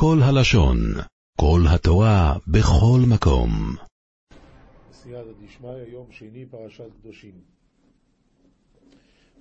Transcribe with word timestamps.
כל 0.00 0.18
הלשון, 0.22 0.78
כל 1.40 1.60
התורה, 1.74 2.34
בכל 2.48 3.00
מקום. 3.08 3.50
סייעתא 4.92 5.30
דשמיא, 5.46 5.70
יום 5.92 6.06
שני, 6.10 6.44
פרשת 6.50 6.84
קדושים. 7.00 7.32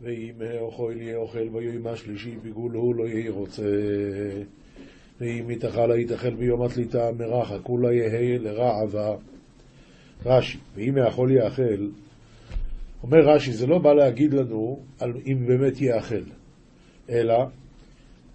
ואם 0.02 0.34
אוכל 0.60 0.94
יהיה 0.96 1.18
אוכל 1.18 1.50
ביום 1.50 1.88
השלישי, 1.88 2.36
פיגול 2.42 2.72
הוא 2.72 2.96
לא 2.96 3.08
יהי 3.08 3.30
רוצה. 3.30 3.64
ואם 5.20 5.52
יתאכל 5.52 6.00
יתאכל 6.00 6.36
ביום 6.36 6.62
התליטה 6.62 7.12
מרחה, 7.18 7.60
כולה 7.60 7.94
יהא 7.94 8.38
לרעבה. 8.38 9.16
רש"י, 10.26 10.58
ואם 10.76 10.98
יאכול 10.98 11.32
יאכל, 11.32 11.88
אומר 13.04 13.20
רש"י, 13.20 13.54
זה 13.54 13.68
לא 13.68 13.78
בא 13.80 13.94
להגיד 13.94 14.34
לנו 14.34 14.80
על 15.00 15.14
אם 15.26 15.46
באמת 15.48 15.82
יאכל, 15.82 16.24
אלא 17.10 17.46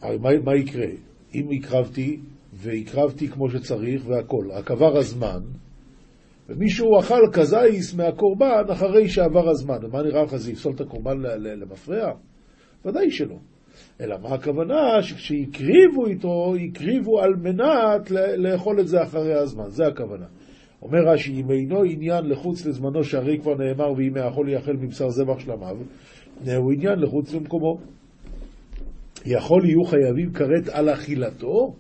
מה, 0.03 0.31
מה 0.45 0.55
יקרה? 0.55 0.87
אם 1.35 1.49
הקרבתי, 1.57 2.21
והקרבתי 2.53 3.29
כמו 3.29 3.51
שצריך 3.51 4.09
והכל, 4.09 4.45
רק 4.51 4.71
עבר 4.71 4.97
הזמן, 4.97 5.41
ומישהו 6.49 7.01
אכל 7.01 7.23
כזייס 7.33 7.95
מהקורבן 7.95 8.65
אחרי 8.73 9.09
שעבר 9.09 9.49
הזמן, 9.49 9.79
ומה 9.83 10.03
נראה 10.03 10.23
לך, 10.23 10.37
זה 10.37 10.53
יפסול 10.53 10.73
את 10.75 10.81
הקורבן 10.81 11.17
למפרע? 11.21 12.13
ודאי 12.85 13.11
שלא. 13.11 13.37
אלא 14.01 14.17
מה 14.23 14.29
הכוונה? 14.29 15.03
שכשהקריבו 15.03 16.07
איתו, 16.07 16.55
הקריבו 16.55 17.21
על 17.21 17.35
מנת 17.37 18.11
לאכול 18.37 18.81
את 18.81 18.89
זה 18.89 19.03
אחרי 19.03 19.35
הזמן, 19.35 19.71
זה 19.71 19.87
הכוונה. 19.87 20.27
אומר 20.83 20.99
רש"י, 21.13 21.41
אם 21.41 21.51
אינו 21.51 21.83
עניין 21.83 22.25
לחוץ 22.29 22.67
לזמנו, 22.67 23.05
שהרי 23.05 23.39
כבר 23.39 23.55
נאמר, 23.55 23.93
ואם 23.93 24.29
יכול 24.29 24.49
יאכל 24.49 24.73
מבשר 24.73 25.09
זבח 25.09 25.39
שלמיו, 25.39 25.77
הוא 26.57 26.73
עניין 26.73 26.99
לחוץ 26.99 27.35
למקומו. 27.35 27.79
יכול 29.27 29.65
יהיו 29.65 29.85
חייבים 29.85 30.33
כרת 30.33 30.69
על 30.69 30.93
אכילתו? 30.93 31.75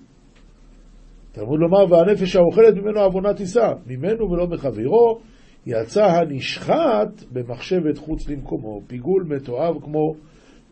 תלמוד 1.32 1.60
לומר, 1.60 1.92
והנפש 1.92 2.36
האוכלת 2.36 2.74
ממנו 2.74 3.00
עוונה 3.00 3.34
תישא, 3.34 3.72
ממנו 3.86 4.30
ולא 4.30 4.46
מחברו, 4.46 5.18
יצא 5.66 6.04
הנשחט 6.04 7.22
במחשבת 7.32 7.98
חוץ 7.98 8.28
למקומו, 8.28 8.80
פיגול 8.86 9.24
מתועב 9.28 9.74
כמו 9.82 10.14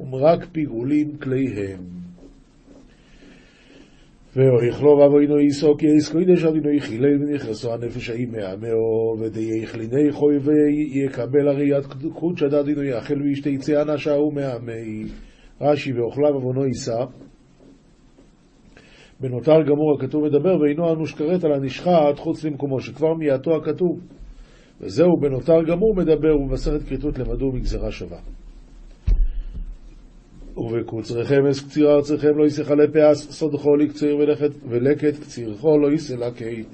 ומרק 0.00 0.44
פיגולים 0.52 1.16
כליהם. 1.16 1.80
ויכלו 4.36 4.98
ואבוינו 4.98 5.38
איסו 5.38 5.76
כי 5.78 5.86
איס 5.86 6.12
קוידש 6.12 6.44
אבינו 6.44 6.70
יחילל 6.70 7.22
ונכנסו 7.22 7.72
הנפש 7.72 8.10
ההיא 8.10 8.26
מהמאו 8.26 9.16
ודי 9.20 9.62
יחליני 9.62 10.12
חוי 10.12 10.36
ויקבל 10.38 11.48
הראיית 11.48 11.84
קודשא 12.12 12.48
דדינו 12.48 12.82
יאכל 12.82 13.22
וישתה 13.22 13.50
יצא 13.50 13.82
אנשה 13.82 14.12
הוא 14.12 14.34
מהמי 14.34 15.04
רש"י 15.60 15.92
ואוכליו 15.92 16.34
עוונו 16.34 16.66
יישא 16.66 17.04
בנותר 19.20 19.62
גמור 19.62 19.96
הכתוב 19.98 20.24
מדבר 20.24 20.60
ואינו 20.60 20.92
אנוש 20.92 21.14
כרת 21.14 21.44
על 21.44 21.52
הנשחט 21.52 22.18
חוץ 22.18 22.44
למקומו 22.44 22.80
שכבר 22.80 23.14
מיעטו 23.14 23.56
הכתוב. 23.56 24.00
וזהו 24.80 25.20
בנותר 25.20 25.62
גמור 25.68 25.94
מדבר 25.96 26.36
ובמסכת 26.36 26.82
כריתות 26.88 27.18
למדו 27.18 27.52
מגזרה 27.52 27.90
שווה. 27.90 28.18
ובקוצריכם 30.56 31.46
אס 31.50 31.64
קציר 31.64 31.90
ארציכם 31.90 32.38
לא 32.38 32.46
יסחלה 32.46 32.84
פאס 32.92 33.30
סודכו 33.30 33.76
לקציר 33.76 34.16
ולקט 34.68 35.20
קצירכו 35.20 35.78
לא 35.78 35.92
יסלה 35.92 36.30
קהית 36.30 36.68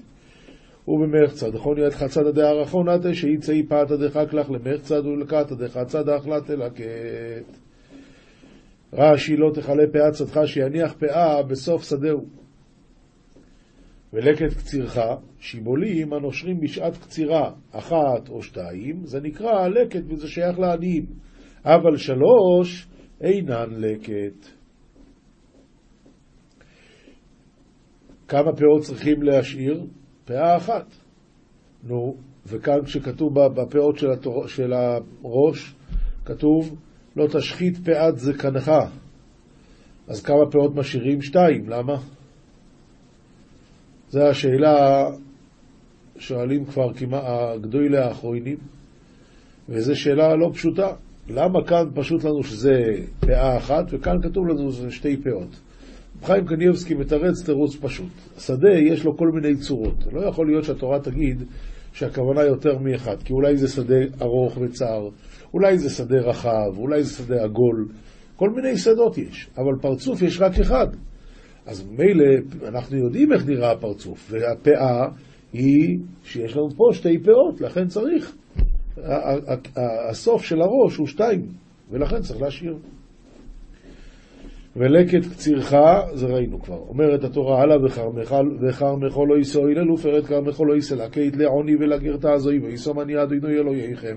ובמחצה 0.88 1.50
דכון 1.50 1.78
יד 1.78 1.92
חצד 1.92 2.26
הדעה 2.26 2.52
רחונתה 2.52 3.14
שיצאי 3.14 3.62
פאתא 3.68 3.96
דחק 3.96 4.32
לך 4.32 4.50
למחצד 4.50 5.06
ולקטא 5.06 5.54
דחצד 5.54 6.08
החלטה 6.08 6.54
לקט 6.54 7.65
רש"י 8.96 9.36
לא 9.36 9.50
תכלה 9.54 9.84
פאה 9.92 10.10
צדך 10.10 10.40
שיניח 10.46 10.92
פאה 10.92 11.42
בסוף 11.42 11.82
שדהו 11.82 12.24
ולקט 14.12 14.56
קצירך, 14.56 14.98
שיבולים 15.40 16.12
הנושרים 16.12 16.60
בשעת 16.60 16.96
קצירה 16.96 17.52
אחת 17.70 18.28
או 18.28 18.42
שתיים, 18.42 19.06
זה 19.06 19.20
נקרא 19.20 19.68
לקט 19.68 20.02
וזה 20.08 20.28
שייך 20.28 20.58
לעניים. 20.58 21.06
אבל 21.64 21.96
שלוש 21.96 22.88
אינן 23.20 23.70
לקט. 23.70 24.46
כמה 28.28 28.52
פאות 28.52 28.82
צריכים 28.82 29.22
להשאיר? 29.22 29.86
פאה 30.24 30.56
אחת. 30.56 30.86
נו, 31.84 32.16
וכאן 32.46 32.84
כשכתוב 32.84 33.32
בפאות 33.48 33.98
של, 33.98 34.10
התור... 34.10 34.46
של 34.46 34.72
הראש, 34.72 35.74
כתוב 36.24 36.78
לא 37.16 37.26
תשחית 37.26 37.78
פאת 37.78 38.18
זקנך. 38.18 38.72
אז 40.08 40.22
כמה 40.22 40.50
פאות 40.50 40.74
משאירים? 40.74 41.22
שתיים. 41.22 41.68
למה? 41.68 41.96
זו 44.10 44.22
השאלה 44.22 45.04
שואלים 46.18 46.64
כבר 46.64 46.94
כמעט 46.94 47.22
הגדולי 47.26 47.98
האחרונים, 47.98 48.56
וזו 49.68 50.00
שאלה 50.00 50.36
לא 50.36 50.50
פשוטה. 50.54 50.88
למה 51.28 51.64
כאן 51.66 51.84
פשוט 51.94 52.24
לנו 52.24 52.42
שזה 52.44 52.72
פאה 53.20 53.56
אחת, 53.56 53.84
וכאן 53.90 54.22
כתוב 54.22 54.48
לנו 54.48 54.72
שזה 54.72 54.90
שתי 54.90 55.16
פאות? 55.16 55.60
חיים 56.22 56.46
קניבסקי 56.46 56.94
מתרץ 56.94 57.44
תירוץ 57.44 57.76
פשוט. 57.76 58.12
השדה 58.36 58.70
יש 58.92 59.04
לו 59.04 59.16
כל 59.16 59.28
מיני 59.28 59.56
צורות. 59.56 60.12
לא 60.12 60.20
יכול 60.20 60.46
להיות 60.46 60.64
שהתורה 60.64 61.00
תגיד 61.00 61.42
שהכוונה 61.96 62.42
יותר 62.42 62.78
מאחד, 62.78 63.22
כי 63.22 63.32
אולי 63.32 63.56
זה 63.56 63.68
שדה 63.68 63.94
ארוך 64.22 64.58
וצר, 64.58 65.08
אולי 65.54 65.78
זה 65.78 65.90
שדה 65.90 66.18
רחב, 66.18 66.78
אולי 66.78 67.02
זה 67.02 67.16
שדה 67.16 67.44
עגול, 67.44 67.88
כל 68.36 68.50
מיני 68.50 68.76
שדות 68.76 69.18
יש, 69.18 69.50
אבל 69.56 69.72
פרצוף 69.80 70.22
יש 70.22 70.40
רק 70.40 70.58
אחד. 70.58 70.86
אז 71.66 71.88
מילא 71.90 72.24
אנחנו 72.68 72.96
יודעים 72.96 73.32
איך 73.32 73.46
נראה 73.46 73.72
הפרצוף, 73.72 74.30
והפאה 74.30 75.08
היא 75.52 75.98
שיש 76.24 76.56
לנו 76.56 76.70
פה 76.76 76.84
שתי 76.92 77.18
פאות, 77.18 77.60
לכן 77.60 77.86
צריך. 77.86 78.36
הסוף 80.10 80.44
של 80.44 80.60
הראש 80.60 80.96
הוא 80.96 81.06
שתיים, 81.06 81.46
ולכן 81.90 82.20
צריך 82.20 82.42
להשאיר. 82.42 82.76
ולקט 84.78 85.26
קצירך, 85.32 85.74
זה 86.14 86.26
ראינו 86.26 86.62
כבר. 86.62 86.78
אומרת 86.88 87.24
התורה 87.24 87.62
הלאה, 87.62 87.76
וכרמכו 88.62 89.26
לא 89.26 89.36
יישאו 89.36 89.68
הלל 89.68 89.90
ופרד 89.90 90.26
כרמכו 90.26 90.64
לא 90.64 90.74
יישא 90.74 90.94
לקט 90.94 91.36
לעוני 91.36 91.76
ולגרתה 91.76 92.32
הזוי 92.32 92.58
ויישא 92.58 92.90
מניע 92.90 93.22
אדוני 93.22 93.54
אלוהיכם. 93.54 94.16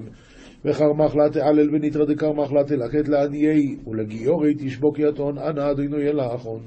וחרמך 0.66 1.16
לה 1.16 1.30
תעלל 1.30 1.76
ונתרא 1.76 2.06
דקרמך 2.06 2.52
לה 2.52 2.64
תלקט 2.64 3.08
לעניי 3.08 3.76
ולגיורי 3.88 4.54
תשבוק 4.58 5.00
יתון 5.00 5.38
אנא 5.38 5.72
אדוני 5.72 6.10
אל 6.10 6.20
האחון. 6.20 6.62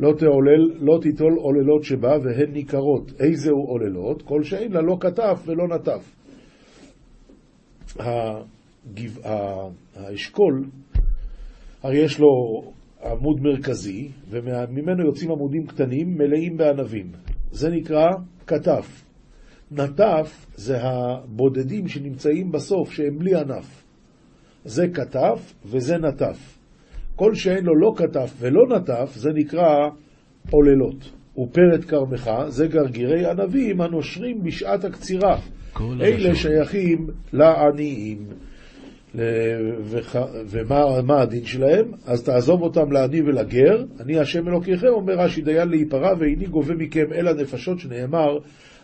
לא 0.00 0.12
תעולל, 0.18 0.70
לא 0.80 0.98
תיטול 1.02 1.34
עוללות 1.38 1.84
שבה 1.84 2.16
והן 2.22 2.52
ניכרות. 2.52 3.12
איזהו 3.20 3.64
עוללות? 3.66 4.22
כל 4.22 4.42
שאין 4.42 4.72
לה 4.72 4.80
לא 4.80 4.96
כתף 5.00 5.42
ולא 5.46 5.68
נטף. 5.68 6.16
האשכול, 9.94 10.64
הרי 11.82 11.98
יש 11.98 12.20
לו 12.20 12.26
עמוד 13.04 13.40
מרכזי, 13.40 14.08
וממנו 14.28 15.06
יוצאים 15.06 15.30
עמודים 15.30 15.66
קטנים 15.66 16.14
מלאים 16.18 16.56
בענבים. 16.56 17.06
זה 17.50 17.70
נקרא 17.70 18.06
כתף. 18.46 19.04
נטף 19.72 20.46
זה 20.54 20.78
הבודדים 20.82 21.88
שנמצאים 21.88 22.52
בסוף, 22.52 22.92
שהם 22.92 23.18
בלי 23.18 23.34
ענף. 23.34 23.84
זה 24.64 24.88
כתף 24.88 25.54
וזה 25.64 25.96
נטף. 25.98 26.58
כל 27.16 27.34
שאין 27.34 27.64
לו 27.64 27.76
לא 27.76 27.92
כתף 27.96 28.34
ולא 28.38 28.76
נטף, 28.76 29.12
זה 29.14 29.30
נקרא 29.34 29.88
עוללות. 30.50 31.12
ופרט 31.38 31.84
כרמך, 31.88 32.30
זה 32.48 32.66
גרגירי 32.66 33.26
ענבים 33.26 33.80
הנושרים 33.80 34.42
בשעת 34.42 34.84
הקצירה. 34.84 35.38
אלה 36.00 36.34
שייכים 36.34 37.06
לעניים. 37.32 38.18
ומה 40.50 41.22
הדין 41.22 41.44
שלהם? 41.44 41.92
אז 42.06 42.22
תעזוב 42.22 42.62
אותם 42.62 42.92
לעני 42.92 43.20
ולגר, 43.20 43.84
אני 44.00 44.18
השם 44.18 44.48
אלוקיכם, 44.48 44.86
אומר 44.86 45.14
רש"י 45.14 45.42
דיין 45.42 45.68
להיפרע, 45.68 46.12
ואיני 46.18 46.46
גובה 46.46 46.74
מכם 46.74 47.12
אלא 47.12 47.32
נפשות, 47.32 47.78
שנאמר, 47.78 48.38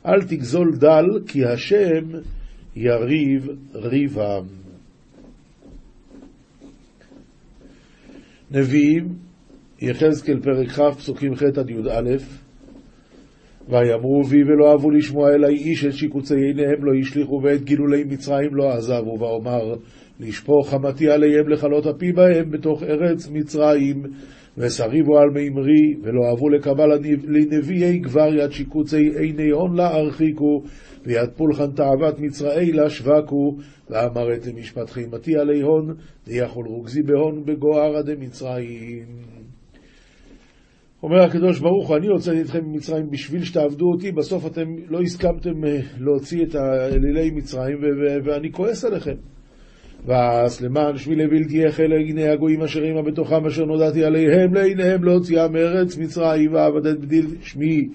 אל 0.07 0.23
תגזול 0.23 0.77
דל, 0.77 1.05
כי 1.27 1.45
השם 1.45 2.05
יריב 2.77 3.49
ריבם. 3.75 4.45
נביאים, 8.51 9.09
יחזקאל 9.81 10.41
פרק 10.41 10.69
כ', 10.69 10.97
פסוקים 10.97 11.35
ח' 11.35 11.43
עד 11.43 11.71
י"א, 11.71 12.17
ויאמרו 13.69 14.23
בי 14.23 14.43
ולא 14.43 14.71
אהבו 14.71 14.91
לשמוע 14.91 15.35
אלא 15.35 15.49
איש 15.49 15.85
את 15.85 15.93
שיקוצי 15.93 16.35
עיניהם 16.35 16.85
לא 16.85 16.93
השליכו 17.01 17.41
ואת 17.43 17.65
גילולי 17.65 18.05
מצרים 18.05 18.55
לא 18.55 18.73
עזבו, 18.73 19.17
ואומר 19.19 19.75
לשפוך 20.21 20.71
חמתי 20.71 21.11
עליהם 21.11 21.49
לכלות 21.49 21.87
אפי 21.87 22.13
בהם 22.13 22.51
בתוך 22.51 22.83
ארץ 22.83 23.31
מצרים, 23.31 24.03
וסריבו 24.59 25.19
על 25.19 25.31
מימרי, 25.31 25.95
ולא 26.03 26.21
אהבו 26.31 26.49
לקבל 26.49 26.89
לנביאי 27.25 27.99
גבר 27.99 28.35
יד 28.35 28.51
שיקוצי 28.51 29.11
עיני 29.19 29.51
הון 29.51 29.77
לה 29.77 29.89
הרחיקו, 29.95 30.63
ויד 31.05 31.31
פולחן 31.37 31.71
תאוות 31.77 32.19
מצראי 32.19 32.73
לה 32.73 32.91
שווקו, 32.91 33.57
ואמרת 33.91 34.47
למשפט 34.47 34.91
חימתי 34.91 35.37
עלי 35.37 35.61
הון, 35.61 35.95
ויכול 36.27 36.67
רוגזי 36.67 37.03
בהון 37.03 37.45
בגוהר 37.45 37.97
עדי 37.97 38.15
מצרים. 38.19 39.07
אומר 41.03 41.23
הקדוש 41.23 41.61
ברוך 41.61 41.89
הוא, 41.89 41.97
אני 41.97 42.07
הוצאתי 42.07 42.41
אתכם 42.41 42.65
ממצרים 42.65 43.11
בשביל 43.11 43.45
שתעבדו 43.45 43.87
אותי, 43.95 44.13
בסוף 44.13 44.47
אתם 44.47 44.69
לא 44.89 45.01
הסכמתם 45.01 45.65
אה, 45.65 45.81
להוציא 45.99 46.45
את 46.45 46.57
אלילי 46.57 47.31
מצרים, 47.31 47.79
ואני 48.25 48.53
כועס 48.53 48.85
עליכם. 48.85 49.36
ואז 50.05 50.61
למען 50.61 50.97
שמי 50.97 51.17
לבלתי 51.17 51.67
החל 51.67 51.93
הנה 51.93 52.33
הגויים 52.33 52.63
אשר 52.63 52.83
עמה 52.83 53.03
בתוכם 53.03 53.47
אשר 53.47 53.65
נודעתי 53.65 54.05
עליהם 54.05 54.55
לעיניהם 54.55 55.05
להוציאה 55.05 55.49
מארץ 55.49 55.99
מצרים 55.99 56.55
ועבדת 56.55 56.99
בדיל 56.99 57.27
שמי 57.43 57.89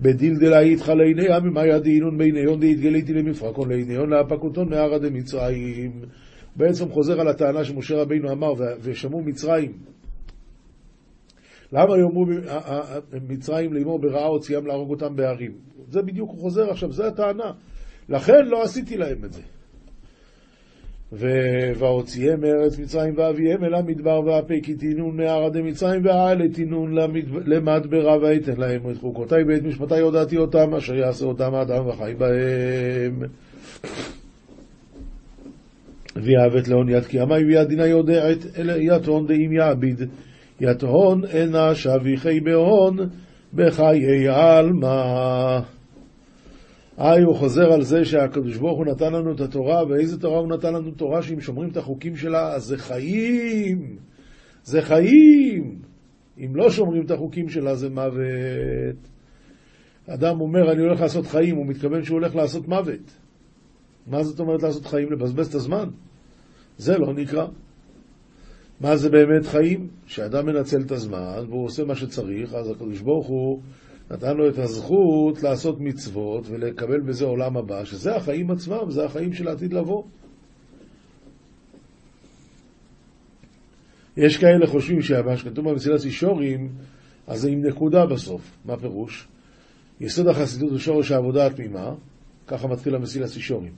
בדילדלה 0.00 0.60
איתך 0.60 0.88
לעיני 0.88 1.34
עמי 1.34 1.50
מה 1.50 1.66
ידינון 1.66 2.18
בעיניון 2.18 2.60
דהתגליתי 2.60 3.12
למפרקון 3.12 3.68
לעיניון 3.68 4.10
להפקותון 4.10 4.68
מערה 4.68 4.98
דמצרים. 4.98 5.92
בעצם 6.56 6.88
חוזר 6.88 7.20
על 7.20 7.28
הטענה 7.28 7.64
שמשה 7.64 7.96
רבינו 7.96 8.32
אמר 8.32 8.52
ושמעו 8.82 9.22
מצרים 9.22 9.72
למה 11.72 11.98
יאמרו 11.98 12.24
מצרים 13.28 13.72
לאמור 13.72 13.98
ברעה 13.98 14.26
הוציאם 14.26 14.66
להרוג 14.66 14.90
אותם 14.90 15.16
בהרים? 15.16 15.52
זה 15.88 16.02
בדיוק 16.02 16.30
הוא 16.30 16.38
חוזר 16.38 16.70
עכשיו, 16.70 16.92
זו 16.92 17.04
הטענה. 17.04 17.52
לכן 18.08 18.46
לא 18.46 18.62
עשיתי 18.62 18.96
להם 18.96 19.24
את 19.24 19.32
זה. 19.32 19.42
והוציאם 21.12 22.40
מארץ 22.40 22.78
מצרים 22.78 23.14
ואביהם 23.16 23.64
אל 23.64 23.74
המדבר 23.74 24.20
והפי 24.26 24.62
כי 24.62 24.74
תינון 24.74 25.16
מערה 25.16 25.50
דמצרים 25.50 26.04
והעלה 26.04 26.48
תינון 26.48 26.94
למדברה 27.46 28.18
ואתן 28.22 28.60
להם 28.60 28.90
את 28.90 28.96
חוקותיי 28.96 29.42
ואת 29.44 29.62
משפטיי 29.62 30.00
הודעתי 30.00 30.36
אותם 30.36 30.74
אשר 30.74 30.94
יעשה 30.94 31.24
אותם 31.24 31.54
האדם 31.54 31.86
וחי 31.86 32.14
בהם. 32.18 33.22
ויעבת 36.16 36.68
יד 36.88 37.04
כי 37.04 37.18
דינה 37.64 37.86
יודעת 37.86 38.58
אלא 38.58 38.72
יתון 38.76 39.26
דאם 39.26 39.52
יעביד 39.52 40.00
יתהון 40.60 41.24
אינה 41.24 41.74
שביחי 41.74 42.40
בהון 42.40 42.96
בחיי 43.54 44.28
עלמא. 44.28 45.58
היי, 46.98 47.22
הוא 47.22 47.34
חוזר 47.34 47.72
על 47.72 47.82
זה 47.82 48.04
שהקדוש 48.04 48.56
ברוך 48.56 48.78
הוא 48.78 48.86
נתן 48.86 49.12
לנו 49.12 49.32
את 49.32 49.40
התורה, 49.40 49.86
ואיזה 49.88 50.20
תורה 50.20 50.38
הוא 50.38 50.48
נתן 50.48 50.74
לנו? 50.74 50.90
תורה 50.90 51.22
שאם 51.22 51.40
שומרים 51.40 51.70
את 51.70 51.76
החוקים 51.76 52.16
שלה, 52.16 52.52
אז 52.54 52.64
זה 52.64 52.78
חיים. 52.78 53.96
זה 54.64 54.82
חיים. 54.82 55.78
אם 56.38 56.56
לא 56.56 56.70
שומרים 56.70 57.02
את 57.04 57.10
החוקים 57.10 57.48
שלה, 57.48 57.74
זה 57.74 57.90
מוות. 57.90 59.08
אדם 60.08 60.40
אומר, 60.40 60.72
אני 60.72 60.80
הולך 60.80 61.00
לעשות 61.00 61.26
חיים, 61.26 61.56
הוא 61.56 61.66
מתכוון 61.66 62.04
שהוא 62.04 62.18
הולך 62.18 62.36
לעשות 62.36 62.68
מוות. 62.68 63.18
מה 64.06 64.22
זאת 64.22 64.40
אומרת 64.40 64.62
לעשות 64.62 64.86
חיים? 64.86 65.12
לבזבז 65.12 65.46
את 65.46 65.54
הזמן? 65.54 65.88
זה 66.78 66.98
לא 66.98 67.14
נקרא. 67.14 67.46
מה 68.80 68.96
זה 68.96 69.10
באמת 69.10 69.46
חיים? 69.46 69.88
שאדם 70.06 70.46
מנצל 70.46 70.80
את 70.86 70.90
הזמן 70.90 71.44
והוא 71.48 71.64
עושה 71.64 71.84
מה 71.84 71.94
שצריך, 71.94 72.54
אז 72.54 72.70
הקדוש 72.70 73.00
ברוך 73.00 73.26
הוא 73.26 73.60
נתן 74.10 74.36
לו 74.36 74.48
את 74.48 74.58
הזכות 74.58 75.42
לעשות 75.42 75.80
מצוות 75.80 76.46
ולקבל 76.48 77.00
בזה 77.00 77.24
עולם 77.24 77.56
הבא, 77.56 77.84
שזה 77.84 78.16
החיים 78.16 78.50
עצמם, 78.50 78.90
זה 78.90 79.04
החיים 79.04 79.32
של 79.32 79.48
העתיד 79.48 79.72
לבוא. 79.72 80.02
יש 84.16 84.36
כאלה 84.36 84.66
חושבים 84.66 85.02
שמה 85.02 85.36
שכתוב 85.36 85.70
במסילת 85.70 86.04
אישורים, 86.04 86.68
אז 87.26 87.40
זה 87.40 87.50
עם 87.50 87.66
נקודה 87.66 88.06
בסוף. 88.06 88.58
מה 88.64 88.76
פירוש? 88.76 89.28
יסוד 90.00 90.28
החסידות 90.28 90.72
ושורש 90.72 91.10
העבודה 91.10 91.46
התמימה, 91.46 91.94
ככה 92.46 92.68
מתחיל 92.68 92.94
המסילת 92.94 93.36
אישורים. 93.36 93.72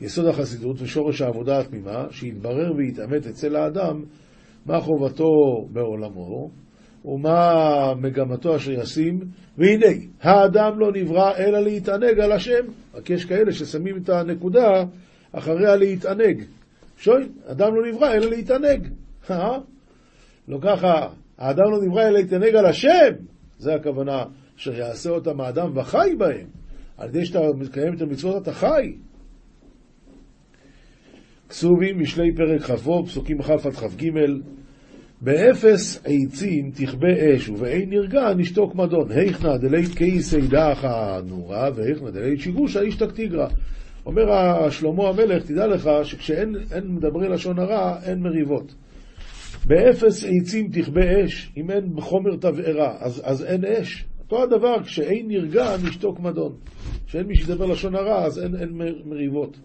יסוד 0.00 0.26
החסידות 0.26 0.76
ושורש 0.82 1.22
העבודה 1.22 1.60
התמימה, 1.60 2.06
שיתברר 2.10 2.72
ויתעמת 2.76 3.26
אצל 3.26 3.56
האדם 3.56 4.04
מה 4.66 4.80
חובתו 4.80 5.24
בעולמו, 5.72 6.50
ומה 7.04 7.94
מגמתו 7.94 8.56
אשר 8.56 8.72
ישים, 8.72 9.20
והנה, 9.58 9.86
האדם 10.22 10.78
לא 10.78 10.92
נברא 10.92 11.36
אלא 11.36 11.60
להתענג 11.60 12.20
על 12.20 12.32
השם. 12.32 12.64
רק 12.94 13.10
יש 13.10 13.24
כאלה 13.24 13.52
ששמים 13.52 13.96
את 13.96 14.08
הנקודה 14.08 14.84
אחריה 15.32 15.76
להתענג. 15.76 16.42
שוי, 16.96 17.28
אדם 17.46 17.74
לא 17.74 17.86
נברא 17.86 18.12
אלא 18.12 18.30
להתענג. 18.30 18.88
אה? 19.30 19.58
לא 20.48 20.58
ככה, 20.62 21.08
האדם 21.38 21.70
לא 21.70 21.82
נברא 21.82 22.02
אלא 22.02 22.18
להתענג 22.18 22.54
על 22.54 22.66
השם. 22.66 23.12
זה 23.58 23.74
הכוונה, 23.74 24.24
אשר 24.58 24.74
יעשה 24.74 25.10
אותם 25.10 25.40
האדם 25.40 25.70
וחי 25.74 26.14
בהם. 26.18 26.46
על 26.98 27.08
ידי 27.08 27.26
שאתה 27.26 27.40
מקיים 27.56 27.94
את 27.94 28.02
המצוות 28.02 28.42
אתה 28.42 28.52
חי. 28.52 28.94
כסובים, 31.48 31.98
משלי 32.00 32.34
פרק 32.36 32.62
כ"ו, 32.62 33.06
פסוקים 33.06 33.42
כ' 33.42 33.50
עד 33.50 33.72
כ"ג 33.72 34.10
באפס 35.22 36.02
עצים 36.04 36.70
תכבה 36.74 37.08
אש, 37.36 37.48
ובאין 37.48 37.90
נרגע 37.90 38.34
נשתוק 38.36 38.74
מדון. 38.74 39.10
היכנא 39.10 39.56
דלית 39.56 39.94
קייסי 39.94 40.40
דחה 40.40 41.20
נורה, 41.26 41.70
והיכנא 41.74 42.10
דלית 42.10 42.40
שיגושה 42.40 42.80
אישתק 42.80 43.12
תיגרא. 43.12 43.46
אומר 44.06 44.22
שלמה 44.70 45.08
המלך, 45.08 45.46
תדע 45.46 45.66
לך 45.66 45.90
שכשאין 46.02 46.56
מדברי 46.84 47.28
לשון 47.28 47.58
הרע, 47.58 47.98
אין 48.04 48.20
מריבות. 48.20 48.74
באפס 49.66 50.24
עצים 50.24 50.68
תכבה 50.72 51.24
אש, 51.24 51.52
אם 51.56 51.70
אין 51.70 51.90
חומר 51.98 52.36
תבערה, 52.36 52.96
אז, 53.00 53.22
אז 53.24 53.44
אין 53.44 53.64
אש. 53.64 54.04
אותו 54.20 54.42
הדבר, 54.42 54.82
כשאין 54.82 55.28
נרגע, 55.28 55.76
נשתוק 55.84 56.20
מדון. 56.20 56.52
כשאין 57.06 57.26
מי 57.26 57.36
שידבר 57.36 57.66
לשון 57.66 57.94
הרע, 57.94 58.24
אז 58.24 58.38
אין, 58.38 58.56
אין 58.56 58.68
מריבות. 59.04 59.58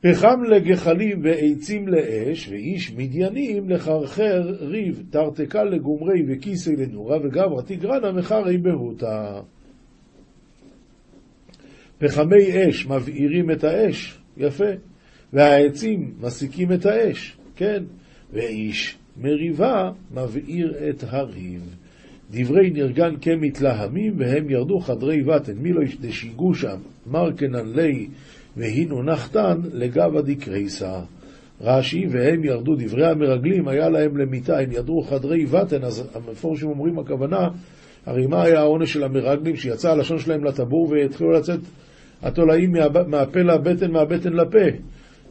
פחם 0.00 0.42
לגחלים 0.42 1.20
ועצים 1.22 1.88
לאש, 1.88 2.48
ואיש 2.48 2.92
מדיינים 2.96 3.70
לחרחר 3.70 4.54
ריב, 4.60 5.02
תרתקה 5.10 5.64
לגומרי 5.64 6.22
וכיסי 6.28 6.76
לנורה, 6.76 7.18
וגברא 7.22 7.62
תגרנה 7.66 8.12
מחרי 8.12 8.58
בהותה. 8.58 9.40
פחמי 11.98 12.68
אש 12.68 12.86
מבעירים 12.86 13.50
את 13.50 13.64
האש, 13.64 14.18
יפה, 14.36 14.64
והעצים 15.32 16.14
מסיקים 16.20 16.72
את 16.72 16.86
האש, 16.86 17.36
כן, 17.56 17.82
ואיש 18.32 18.98
מריבה 19.16 19.90
מבעיר 20.10 20.74
את 20.88 21.04
הריב. 21.08 21.76
דברי 22.30 22.70
נרגן 22.70 23.14
כמתלהמים, 23.20 24.14
והם 24.18 24.50
ירדו 24.50 24.80
חדרי 24.80 25.22
בטן, 25.22 25.52
מי 25.56 25.72
לא 25.72 25.82
דשיגו 26.00 26.54
שם, 26.54 26.76
מרקנן 27.06 27.66
לי 27.66 28.08
והינו 28.56 29.02
נחתן 29.02 29.60
לגבה 29.72 30.22
דקרייסה. 30.22 31.00
רש"י, 31.60 32.06
והם 32.10 32.44
ירדו 32.44 32.74
דברי 32.78 33.06
המרגלים, 33.06 33.68
היה 33.68 33.88
להם 33.88 34.16
למיטה, 34.16 34.58
הם 34.58 34.72
ידרו 34.72 35.02
חדרי 35.02 35.46
בטן, 35.46 35.82
אז 35.82 36.10
המפורשים 36.14 36.68
אומרים 36.68 36.98
הכוונה, 36.98 37.48
הרי 38.06 38.26
מה 38.26 38.42
היה 38.42 38.60
העונש 38.60 38.92
של 38.92 39.04
המרגלים, 39.04 39.56
שיצא 39.56 39.90
הלשון 39.90 40.18
שלהם 40.18 40.44
לטבור 40.44 40.88
והתחילו 40.90 41.30
לצאת 41.30 41.60
התולעים 42.22 42.72
מהפה 43.06 43.40
לבטן, 43.40 43.90
מהבטן 43.90 44.32
לפה. 44.32 44.66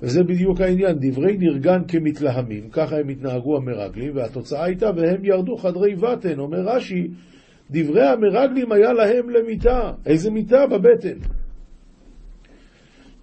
וזה 0.02 0.24
בדיוק 0.24 0.62
העניין, 0.62 0.98
דברי 1.00 1.38
נרגן 1.38 1.82
כמתלהמים, 1.88 2.70
ככה 2.70 2.98
הם 2.98 3.10
התנהגו 3.10 3.58
המרגלים, 3.58 4.16
והתוצאה 4.16 4.64
הייתה, 4.64 4.90
והם 4.96 5.26
ירדו 5.26 5.58
חדרי 5.58 5.96
בטן, 5.96 6.40
אומר 6.40 6.60
רש"י, 6.60 7.08
דברי 7.72 8.04
המרגלים 8.08 8.72
היה 8.72 8.94
להם 8.94 9.30
למיטה, 9.30 9.92
איזה 10.06 10.32
מיטה 10.32 10.68
בבטן. 10.68 11.39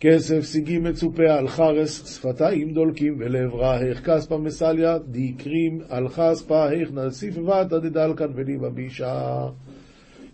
כסף 0.07 0.41
סיגים 0.41 0.85
מצופה 0.85 1.23
על 1.39 1.49
חרס, 1.49 2.17
שפתיים 2.17 2.73
דולקים 2.73 3.17
ולעברה, 3.19 3.81
איך 3.81 4.11
כספא 4.11 4.35
מסליה, 4.35 4.99
דיקרים 4.99 5.81
על 5.89 6.09
חספא, 6.09 6.71
איך 6.73 6.93
נסיף 6.93 7.39
ועתא 7.39 7.79
דדלקן 7.79 8.27
וליבא 8.35 8.69
בישה. 8.69 9.47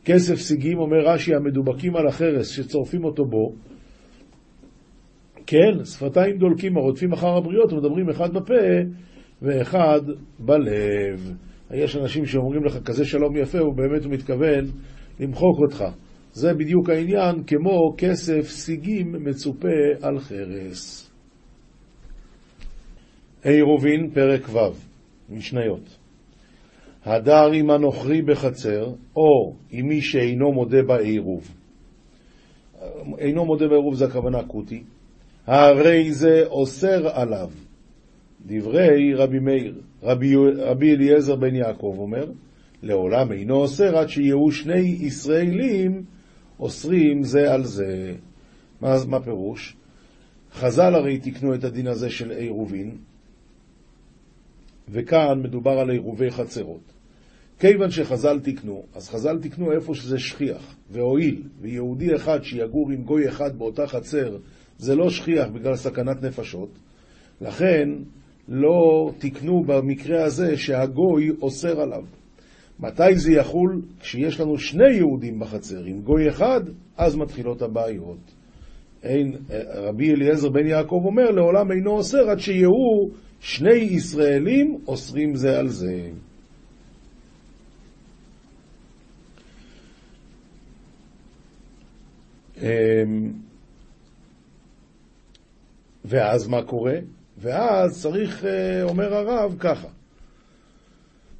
כסף 0.04 0.34
סיגים, 0.34 0.78
אומר 0.78 1.06
רש"י, 1.06 1.34
המדובקים 1.34 1.96
על 1.96 2.06
החרס 2.06 2.48
שצורפים 2.48 3.04
אותו 3.04 3.24
בו, 3.24 3.52
כן, 5.46 5.84
שפתיים 5.84 6.38
דולקים 6.38 6.76
הרודפים 6.76 7.12
אחר 7.12 7.36
הבריות 7.36 7.72
ומדברים 7.72 8.10
אחד 8.10 8.34
בפה 8.34 8.54
ואחד 9.42 10.00
בלב. 10.38 11.34
יש 11.74 11.96
אנשים 11.96 12.26
שאומרים 12.26 12.64
לך 12.64 12.78
כזה 12.84 13.04
שלום 13.04 13.36
יפה, 13.36 13.64
ובאמת 13.64 14.04
הוא 14.04 14.12
מתכוון 14.12 14.64
למחוק 15.20 15.58
אותך. 15.58 15.84
זה 16.32 16.54
בדיוק 16.54 16.90
העניין, 16.90 17.42
כמו 17.46 17.94
כסף 17.98 18.48
סיגים 18.48 19.24
מצופה 19.24 19.68
על 20.02 20.18
חרס. 20.18 21.10
עירובין, 23.44 24.10
פרק 24.10 24.48
ו', 24.48 24.58
משניות. 25.30 25.98
הדר 27.04 27.50
עם 27.52 27.70
הנוכרי 27.70 28.22
בחצר, 28.22 28.92
או 29.16 29.54
עם 29.70 29.86
מי 29.86 30.00
שאינו 30.00 30.52
מודה 30.52 30.82
בעירוב. 30.82 31.48
אינו 33.18 33.44
מודה 33.44 33.68
בעירוב 33.68 33.94
זה 33.94 34.04
הכוונה 34.04 34.42
כותי. 34.42 34.82
הרי 35.46 36.12
זה 36.12 36.44
אוסר 36.46 37.08
עליו. 37.08 37.50
דברי 38.46 39.14
רבי 39.14 39.38
מאיר, 39.38 39.80
רבי, 40.02 40.36
רבי 40.56 40.94
אליעזר 40.94 41.36
בן 41.36 41.54
יעקב 41.54 41.94
אומר, 41.98 42.26
לעולם 42.82 43.32
אינו 43.32 43.54
אוסר 43.54 43.98
עד 43.98 44.08
שיהיו 44.08 44.50
שני 44.50 44.96
ישראלים 45.00 46.02
אוסרים 46.62 47.22
זה 47.22 47.52
על 47.52 47.64
זה. 47.64 48.14
מה, 48.80 48.96
מה 49.08 49.22
פירוש? 49.22 49.76
חז"ל 50.52 50.94
הרי 50.94 51.18
תיקנו 51.18 51.54
את 51.54 51.64
הדין 51.64 51.86
הזה 51.86 52.10
של 52.10 52.30
עירובין, 52.30 52.96
וכאן 54.88 55.42
מדובר 55.42 55.70
על 55.70 55.90
עירובי 55.90 56.30
חצרות. 56.30 56.92
כיוון 57.58 57.90
שחז"ל 57.90 58.40
תיקנו, 58.40 58.82
אז 58.94 59.08
חז"ל 59.08 59.38
תיקנו 59.42 59.72
איפה 59.72 59.94
שזה 59.94 60.18
שכיח, 60.18 60.76
והואיל, 60.90 61.42
ויהודי 61.60 62.16
אחד 62.16 62.42
שיגור 62.42 62.90
עם 62.90 63.02
גוי 63.02 63.28
אחד 63.28 63.58
באותה 63.58 63.86
חצר, 63.86 64.36
זה 64.78 64.94
לא 64.94 65.10
שכיח 65.10 65.48
בגלל 65.48 65.76
סכנת 65.76 66.22
נפשות, 66.22 66.70
לכן 67.40 67.88
לא 68.48 69.10
תיקנו 69.18 69.64
במקרה 69.66 70.24
הזה 70.24 70.56
שהגוי 70.56 71.30
אוסר 71.42 71.80
עליו. 71.80 72.04
מתי 72.82 73.16
זה 73.16 73.32
יחול? 73.32 73.82
כשיש 74.00 74.40
לנו 74.40 74.58
שני 74.58 74.92
יהודים 74.92 75.38
בחצר, 75.38 75.84
עם 75.84 76.00
גוי 76.00 76.28
אחד, 76.28 76.60
אז 76.96 77.16
מתחילות 77.16 77.62
הבעיות. 77.62 78.34
אין, 79.02 79.36
רבי 79.74 80.10
אליעזר 80.10 80.48
בן 80.48 80.66
יעקב 80.66 81.02
אומר, 81.04 81.30
לעולם 81.30 81.72
אינו 81.72 81.90
אוסר 81.90 82.30
עד 82.30 82.38
שיהיו 82.38 83.08
שני 83.40 83.74
ישראלים 83.74 84.78
אוסרים 84.88 85.34
זה 85.34 85.58
על 85.58 85.68
זה. 85.68 86.10
אמ, 92.62 93.32
ואז 96.04 96.48
מה 96.48 96.62
קורה? 96.62 96.96
ואז 97.38 98.02
צריך, 98.02 98.44
אה, 98.44 98.82
אומר 98.82 99.14
הרב, 99.14 99.56
ככה. 99.58 99.88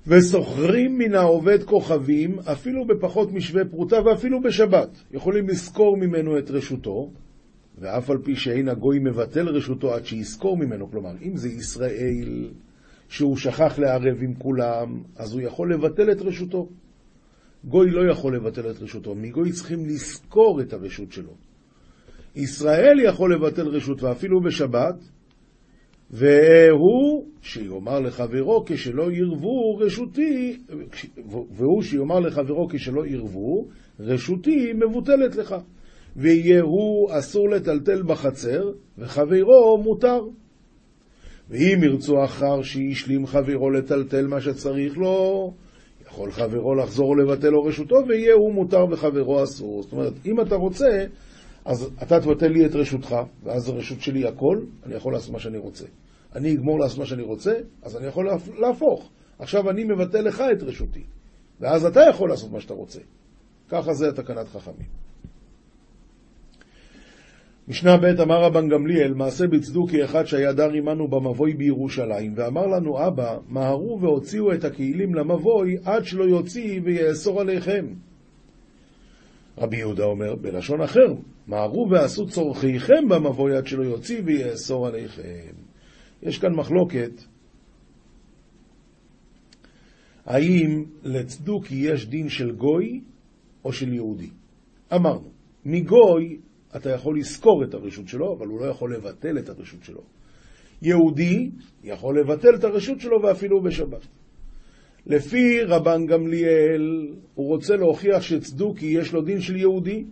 וסוחרים 0.06 0.98
מן 0.98 1.14
העובד 1.14 1.62
כוכבים, 1.62 2.38
אפילו 2.38 2.86
בפחות 2.86 3.32
משווה 3.32 3.64
פרוטה 3.64 3.96
ואפילו 4.04 4.42
בשבת. 4.42 4.88
יכולים 5.10 5.48
לזכור 5.48 5.96
ממנו 5.96 6.38
את 6.38 6.50
רשותו, 6.50 7.10
ואף 7.78 8.10
על 8.10 8.18
פי 8.18 8.36
שאין 8.36 8.68
הגוי 8.68 8.98
מבטל 8.98 9.48
רשותו 9.48 9.94
עד 9.94 10.06
שיזכור 10.06 10.56
ממנו. 10.56 10.90
כלומר, 10.90 11.12
אם 11.22 11.36
זה 11.36 11.48
ישראל 11.48 12.50
שהוא 13.08 13.36
שכח 13.36 13.78
לערב 13.78 14.22
עם 14.22 14.34
כולם, 14.34 15.02
אז 15.16 15.32
הוא 15.32 15.40
יכול 15.40 15.74
לבטל 15.74 16.12
את 16.12 16.22
רשותו. 16.22 16.68
גוי 17.64 17.90
לא 17.90 18.10
יכול 18.10 18.36
לבטל 18.36 18.70
את 18.70 18.82
רשותו, 18.82 19.14
מגוי 19.14 19.52
צריכים 19.52 19.86
לזכור 19.86 20.60
את 20.60 20.72
הרשות 20.72 21.12
שלו. 21.12 21.32
ישראל 22.36 23.00
יכול 23.04 23.34
לבטל 23.34 23.68
רשות, 23.68 24.02
ואפילו 24.02 24.40
בשבת, 24.40 24.94
והוא 26.12 27.26
שיאמר 27.42 28.00
לחברו 28.00 28.64
כשלא 28.66 29.12
ירבו 29.12 29.76
רשותי, 29.76 30.58
והוא 31.56 31.82
שיאמר 31.82 32.20
לחברו 32.20 32.68
כשלא 32.70 33.06
ירבו, 33.06 33.66
רשותי 34.00 34.72
מבוטלת 34.72 35.36
לך. 35.36 35.54
ויהיה 36.16 36.62
הוא 36.62 37.08
אסור 37.18 37.50
לטלטל 37.50 38.02
בחצר, 38.02 38.72
וחברו 38.98 39.78
מותר. 39.84 40.20
ואם 41.50 41.80
ירצו 41.82 42.24
אחר 42.24 42.62
שישלים 42.62 43.26
חברו 43.26 43.70
לטלטל 43.70 44.26
מה 44.26 44.40
שצריך 44.40 44.98
לו, 44.98 45.52
יכול 46.06 46.30
חברו 46.30 46.74
לחזור 46.74 47.10
ולבטל 47.10 47.48
לו 47.48 47.64
רשותו, 47.64 47.96
ויהיה 48.08 48.34
הוא 48.34 48.52
מותר 48.54 48.84
וחברו 48.90 49.42
אסור. 49.42 49.82
זאת 49.82 49.92
אומרת, 49.92 50.12
אם 50.26 50.40
אתה 50.40 50.54
רוצה, 50.54 51.04
אז 51.64 51.90
אתה 52.02 52.20
תבטל 52.20 52.48
לי 52.48 52.66
את 52.66 52.74
רשותך, 52.74 53.16
ואז 53.42 53.68
הרשות 53.68 54.00
שלי 54.00 54.26
הכל, 54.26 54.60
אני 54.86 54.94
יכול 54.94 55.12
לעשות 55.12 55.32
מה 55.32 55.38
שאני 55.38 55.58
רוצה. 55.58 55.84
אני 56.34 56.54
אגמור 56.54 56.80
לעשות 56.80 56.98
מה 56.98 57.06
שאני 57.06 57.22
רוצה, 57.22 57.54
אז 57.82 57.96
אני 57.96 58.06
יכול 58.06 58.28
להפוך. 58.58 59.10
עכשיו 59.38 59.70
אני 59.70 59.84
מבטל 59.84 60.20
לך 60.20 60.42
את 60.52 60.62
רשותי, 60.62 61.02
ואז 61.60 61.84
אתה 61.84 62.00
יכול 62.10 62.28
לעשות 62.28 62.52
מה 62.52 62.60
שאתה 62.60 62.74
רוצה. 62.74 63.00
ככה 63.68 63.94
זה 63.94 64.12
תקנת 64.12 64.48
חכמים. 64.48 65.02
משנה 67.68 67.96
ב' 67.96 68.04
אמר 68.04 68.42
רבן 68.42 68.68
גמליאל, 68.68 69.14
מעשה 69.14 69.46
בצדוקי 69.46 70.04
אחד 70.04 70.24
שהיה 70.24 70.52
דר 70.52 70.70
עמנו 70.70 71.08
במבוי 71.08 71.54
בירושלים, 71.54 72.34
ואמר 72.36 72.66
לנו 72.66 73.06
אבא, 73.06 73.38
מהרו 73.48 73.98
והוציאו 74.00 74.52
את 74.52 74.64
הכלים 74.64 75.14
למבוי 75.14 75.76
עד 75.84 76.04
שלא 76.04 76.24
יוציא 76.24 76.80
ויאסור 76.84 77.40
עליכם. 77.40 77.86
רבי 79.58 79.76
יהודה 79.76 80.04
אומר, 80.04 80.34
בלשון 80.34 80.80
אחר, 80.80 81.14
מהרו 81.46 81.88
ועשו 81.90 82.26
צורכיכם 82.26 83.08
במבוי 83.08 83.56
עד 83.56 83.66
שלא 83.66 83.82
יוציא 83.82 84.22
ויאסור 84.24 84.86
עליכם. 84.86 85.52
יש 86.22 86.38
כאן 86.38 86.54
מחלוקת, 86.54 87.12
האם 90.26 90.84
לצדוקי 91.02 91.74
יש 91.74 92.06
דין 92.06 92.28
של 92.28 92.52
גוי 92.52 93.00
או 93.64 93.72
של 93.72 93.92
יהודי. 93.92 94.30
אמרנו, 94.94 95.28
מגוי 95.64 96.38
אתה 96.76 96.90
יכול 96.90 97.18
לזכור 97.18 97.64
את 97.64 97.74
הרשות 97.74 98.08
שלו, 98.08 98.36
אבל 98.38 98.46
הוא 98.46 98.60
לא 98.60 98.66
יכול 98.66 98.94
לבטל 98.94 99.38
את 99.38 99.48
הרשות 99.48 99.84
שלו. 99.84 100.02
יהודי 100.82 101.50
יכול 101.84 102.20
לבטל 102.20 102.54
את 102.54 102.64
הרשות 102.64 103.00
שלו 103.00 103.22
ואפילו 103.22 103.62
בשבת. 103.62 104.06
לפי 105.06 105.62
רבן 105.62 106.06
גמליאל, 106.06 107.08
הוא 107.34 107.46
רוצה 107.46 107.76
להוכיח 107.76 108.22
שצדוקי 108.22 108.86
יש 108.86 109.12
לו 109.12 109.22
דין 109.22 109.40
של 109.40 109.56
יהודי, 109.56 110.04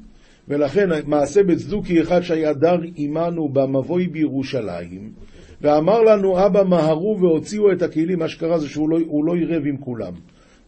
ולכן 0.49 0.89
מעשה 1.07 1.43
בצדוקי 1.43 2.03
אחד 2.03 2.21
שהיה 2.21 2.53
דר 2.53 2.79
עמנו 2.97 3.49
במבוי 3.49 4.07
בירושלים, 4.09 5.13
ואמר 5.61 6.03
לנו 6.03 6.47
אבא 6.47 6.63
מהרו 6.63 7.19
והוציאו 7.21 7.73
את 7.73 7.83
הכלים, 7.83 8.19
מה 8.19 8.29
שקרה 8.29 8.59
זה 8.59 8.69
שהוא 8.69 8.89
לא, 8.89 8.99
לא 9.25 9.35
עירב 9.35 9.63
עם 9.67 9.77
כולם. 9.77 10.13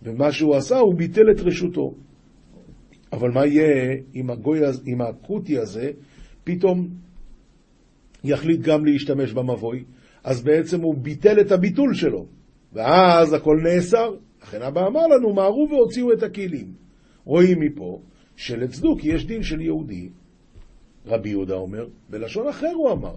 ומה 0.03 0.33
שהוא 0.33 0.57
עשה, 0.57 0.79
הוא 0.79 0.95
ביטל 0.95 1.31
את 1.31 1.41
רשותו. 1.41 1.95
אבל 3.13 3.31
מה 3.31 3.47
יהיה 3.47 3.97
אם, 4.87 5.01
הכותי 5.01 5.59
הזה 5.59 5.91
פתאום 6.45 6.89
יחליט 8.25 8.61
גם 8.61 8.85
להשתמש 8.85 9.33
במבוי? 9.33 9.85
אז 10.25 10.43
בעצם 10.43 10.81
הוא 10.81 10.95
ביטל 10.95 11.41
את 11.41 11.53
הביטול 11.53 11.95
שלו, 11.95 12.27
ואז 12.73 13.33
הכל 13.33 13.57
נאסר. 13.63 14.15
לכן 14.43 14.63
אבא 14.63 14.87
אמר 14.87 15.07
לנו, 15.07 15.35
מהרו 15.35 15.69
והוציאו 15.71 16.13
את 16.13 16.23
הכלים. 16.23 16.73
רואים 17.25 17.61
מפה 17.61 18.01
שלצדוק 18.37 19.05
יש 19.05 19.27
דין 19.27 19.43
של 19.43 19.61
יהודי. 19.61 20.09
רבי 21.07 21.29
יהודה 21.29 21.55
אומר, 21.55 21.87
בלשון 22.09 22.49
אחר 22.49 22.73
הוא 22.75 22.93
אמר, 22.93 23.15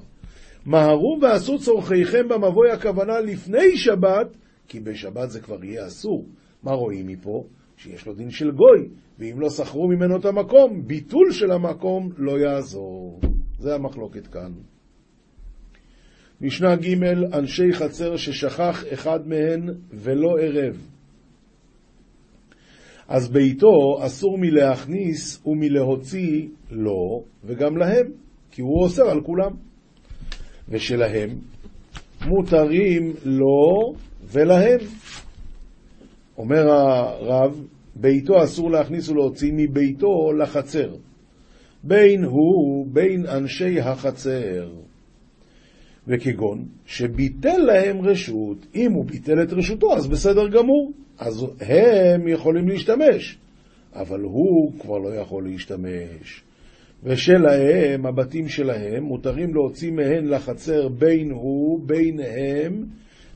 מהרו 0.66 1.18
ועשו 1.22 1.60
צורכיכם 1.60 2.28
במבוי 2.28 2.72
הכוונה 2.72 3.20
לפני 3.20 3.78
שבת, 3.78 4.28
כי 4.68 4.80
בשבת 4.80 5.30
זה 5.30 5.42
כבר 5.42 5.64
יהיה 5.64 5.88
אסור. 5.88 6.26
מה 6.64 6.72
רואים 6.72 7.08
מפה? 7.08 7.44
שיש 7.78 8.08
לו 8.08 8.14
דין 8.14 8.30
של 8.30 8.52
גוי, 8.52 8.90
ואם 9.20 9.40
לא 9.40 9.50
שכרו 9.50 9.88
ממנו 9.88 10.18
את 10.18 10.26
המקום, 10.26 10.88
ביטול 10.88 11.32
של 11.32 11.52
המקום 11.52 12.10
לא 12.18 12.40
יעזור. 12.40 13.20
זה 13.60 13.76
המחלוקת 13.76 14.28
כאן. 14.28 14.52
משנה 16.42 16.76
ג' 16.76 17.04
אנשי 17.34 17.74
חצר 17.74 18.18
ששכח 18.18 18.84
אחד 18.94 19.28
מהן 19.28 19.70
ולא 19.92 20.30
ערב. 20.42 20.88
אז 23.08 23.32
ביתו 23.32 23.98
אסור 24.06 24.38
מלהכניס 24.38 25.42
ומלהוציא 25.46 26.48
לו 26.72 27.24
וגם 27.44 27.78
להם, 27.78 28.06
כי 28.52 28.62
הוא 28.62 28.84
אוסר 28.84 29.10
על 29.10 29.22
כולם. 29.22 29.52
ושלהם 30.70 31.30
מותרים 32.26 33.14
לו 33.26 33.94
ולהם. 34.24 34.80
אומר 36.38 36.70
הרב, 36.70 37.66
ביתו 37.96 38.44
אסור 38.44 38.72
להכניס 38.72 39.10
ולהוציא 39.10 39.52
מביתו 39.56 40.32
לחצר. 40.42 40.96
בין 41.84 42.24
הוא, 42.24 42.88
בין 42.94 43.26
אנשי 43.26 43.80
החצר. 43.80 44.70
וכגון 46.08 46.66
שביטל 46.86 47.58
להם 47.58 48.02
רשות, 48.02 48.66
אם 48.76 48.92
הוא 48.92 49.06
ביטל 49.06 49.44
את 49.44 49.54
רשותו 49.54 49.96
אז 49.96 50.08
בסדר 50.08 50.48
גמור, 50.48 50.94
אז 51.20 51.46
הם 51.62 52.28
יכולים 52.28 52.68
להשתמש, 52.68 53.38
אבל 53.94 54.22
הוא 54.22 54.72
כבר 54.80 54.98
לא 54.98 55.16
יכול 55.16 55.44
להשתמש. 55.48 56.44
ושלהם, 57.04 58.06
הבתים 58.06 58.48
שלהם, 58.48 59.04
מותרים 59.04 59.54
להוציא 59.54 59.92
מהן 59.92 60.28
לחצר 60.28 60.88
בין 60.88 61.32
הוא, 61.32 61.80
בין 61.86 62.20
הם, 62.20 62.86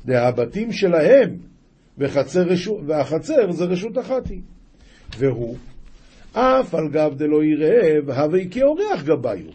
דהבתים 0.06 0.72
שלהם, 0.72 1.38
וחצר 1.98 2.42
רשות, 2.42 2.82
והחצר 2.86 3.52
זה 3.52 3.66
רשות 3.66 3.98
אחת 3.98 4.28
היא. 4.28 4.42
והוא, 5.18 5.56
אף 6.34 6.76
על 6.76 6.90
גב 6.90 7.14
דלא 7.18 7.44
ירעב, 7.44 8.10
הווי 8.10 8.48
כאורח 8.52 9.04
גביו. 9.04 9.46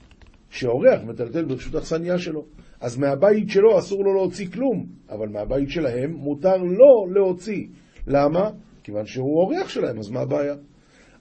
שאורח 0.51 1.01
מטלטל 1.07 1.45
ברשות 1.45 1.75
אכסניה 1.75 2.19
שלו. 2.19 2.45
אז 2.81 2.99
מהבית 2.99 3.49
שלו 3.49 3.79
אסור 3.79 4.05
לו 4.05 4.15
להוציא 4.15 4.47
כלום, 4.49 4.87
אבל 5.11 5.29
מהבית 5.29 5.71
שלהם 5.71 6.13
מותר 6.13 6.57
לו 6.57 7.07
להוציא. 7.15 7.67
למה? 8.07 8.51
כיוון 8.83 9.07
שהוא 9.07 9.41
אורח 9.41 9.69
שלהם, 9.69 9.99
אז 9.99 10.11
מה 10.11 10.21
הבעיה? 10.21 10.55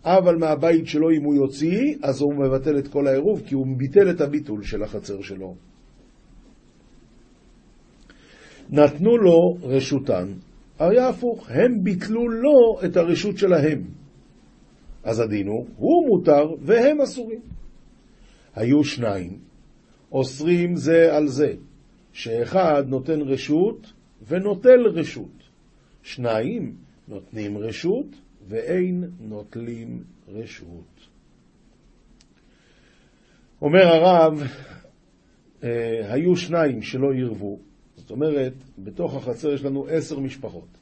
אבל 0.06 0.36
מהבית 0.36 0.88
שלו, 0.88 1.12
אם 1.12 1.24
הוא 1.24 1.36
יוציא, 1.36 1.96
אז 2.04 2.22
הוא 2.22 2.34
מבטל 2.34 2.78
את 2.78 2.88
כל 2.88 3.08
העירוב, 3.08 3.42
כי 3.46 3.56
הוא 3.56 3.66
ביטל 3.78 4.10
את 4.10 4.22
הביטול 4.22 4.64
של 4.64 4.84
החצר 4.84 5.22
שלו. 5.22 5.56
נתנו 8.70 9.18
לו 9.18 9.58
רשותן, 9.62 10.34
היה 10.80 11.10
הפוך, 11.10 11.50
הם 11.50 11.84
ביטלו 11.84 12.30
לו 12.30 12.86
את 12.86 12.98
הרשות 12.98 13.38
שלהם. 13.38 13.84
אז 15.04 15.20
הדין 15.20 15.48
הוא, 15.48 15.66
הוא 15.78 16.08
מותר 16.08 16.44
והם 16.62 17.02
אסורים. 17.02 17.42
היו 18.56 18.84
שניים, 18.84 19.40
אוסרים 20.14 20.76
זה 20.76 21.16
על 21.16 21.28
זה, 21.28 21.54
שאחד 22.12 22.84
נותן 22.88 23.22
רשות 23.22 23.94
ונוטל 24.28 24.88
רשות. 24.88 25.44
שניים 26.04 26.76
נותנים 27.08 27.58
רשות 27.58 28.06
ואין 28.48 29.04
נוטלים 29.20 30.04
רשות. 30.28 31.08
אומר 33.62 33.88
הרב, 33.88 34.44
אה, 35.64 36.14
היו 36.14 36.36
שניים 36.36 36.82
שלא 36.82 37.14
ירבו, 37.14 37.60
זאת 37.96 38.12
אומרת, 38.12 38.54
בתוך 38.78 39.16
החצר 39.16 39.54
יש 39.54 39.64
לנו 39.64 39.88
עשר 39.88 40.20
משפחות, 40.20 40.78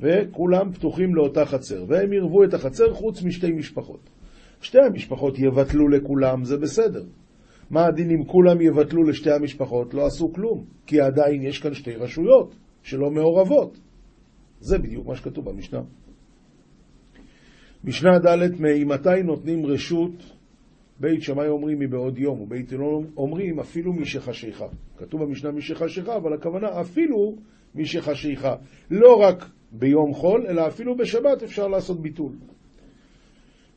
וכולם 0.00 0.72
פתוחים 0.72 1.14
לאותה 1.14 1.46
חצר, 1.46 1.84
והם 1.88 2.12
ירבו 2.12 2.44
את 2.44 2.54
החצר 2.54 2.94
חוץ 2.94 3.22
משתי 3.22 3.52
משפחות. 3.52 4.00
שתי 4.60 4.78
המשפחות 4.80 5.38
יבטלו 5.38 5.88
לכולם, 5.88 6.44
זה 6.44 6.56
בסדר. 6.56 7.04
מה 7.70 7.86
הדין 7.86 8.10
אם 8.10 8.24
כולם 8.24 8.60
יבטלו 8.60 9.02
לשתי 9.04 9.30
המשפחות? 9.30 9.94
לא 9.94 10.06
עשו 10.06 10.32
כלום, 10.32 10.64
כי 10.86 11.00
עדיין 11.00 11.42
יש 11.42 11.58
כאן 11.58 11.74
שתי 11.74 11.94
רשויות 11.94 12.54
שלא 12.82 13.10
מעורבות. 13.10 13.78
זה 14.60 14.78
בדיוק 14.78 15.06
מה 15.06 15.16
שכתוב 15.16 15.50
במשנה. 15.50 15.80
משנה 17.84 18.18
ד' 18.18 18.60
ממתי 18.60 19.22
נותנים 19.24 19.66
רשות 19.66 20.34
בית 21.00 21.22
שמאי 21.22 21.48
אומרים 21.48 21.78
מבעוד 21.78 22.18
יום, 22.18 22.40
ובית 22.40 22.72
אלון 22.72 23.06
אומרים 23.16 23.60
אפילו 23.60 23.92
משחשיכה. 23.92 24.66
כתוב 24.96 25.24
במשנה 25.24 25.50
משחשיכה, 25.52 26.16
אבל 26.16 26.34
הכוונה 26.34 26.80
אפילו 26.80 27.36
משחשיכה. 27.74 28.54
לא 28.90 29.16
רק 29.16 29.44
ביום 29.72 30.14
חול, 30.14 30.46
אלא 30.48 30.66
אפילו 30.66 30.96
בשבת 30.96 31.42
אפשר 31.42 31.68
לעשות 31.68 32.02
ביטול. 32.02 32.32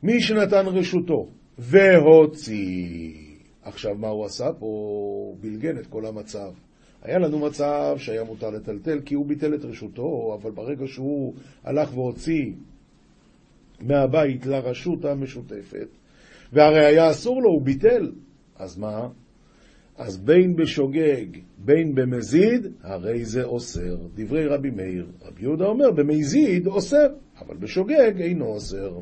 מי 0.02 0.20
שנתן 0.20 0.66
רשותו 0.66 1.28
והוציא. 1.58 3.27
עכשיו, 3.68 3.94
מה 3.94 4.08
הוא 4.08 4.24
עשה 4.24 4.52
פה? 4.58 5.34
בלגן 5.40 5.78
את 5.78 5.86
כל 5.86 6.06
המצב. 6.06 6.50
היה 7.02 7.18
לנו 7.18 7.38
מצב 7.38 7.94
שהיה 7.98 8.24
מותר 8.24 8.50
לטלטל 8.50 9.00
כי 9.00 9.14
הוא 9.14 9.26
ביטל 9.26 9.54
את 9.54 9.64
רשותו, 9.64 10.38
אבל 10.40 10.50
ברגע 10.50 10.86
שהוא 10.86 11.34
הלך 11.64 11.96
והוציא 11.96 12.52
מהבית 13.80 14.46
לרשות 14.46 15.04
המשותפת, 15.04 15.88
והרי 16.52 16.86
היה 16.86 17.10
אסור 17.10 17.42
לו, 17.42 17.50
הוא 17.50 17.62
ביטל. 17.62 18.12
אז 18.56 18.78
מה? 18.78 19.08
אז 19.96 20.18
בין 20.18 20.56
בשוגג, 20.56 21.26
בין 21.58 21.94
במזיד, 21.94 22.66
הרי 22.82 23.24
זה 23.24 23.44
אוסר. 23.44 23.96
דברי 24.14 24.46
רבי 24.46 24.70
מאיר. 24.70 25.06
רבי 25.22 25.42
יהודה 25.42 25.64
אומר, 25.64 25.90
במזיד 25.90 26.66
אוסר, 26.66 27.06
אבל 27.38 27.56
בשוגג 27.56 28.20
אינו 28.20 28.46
אוסר. 28.46 29.00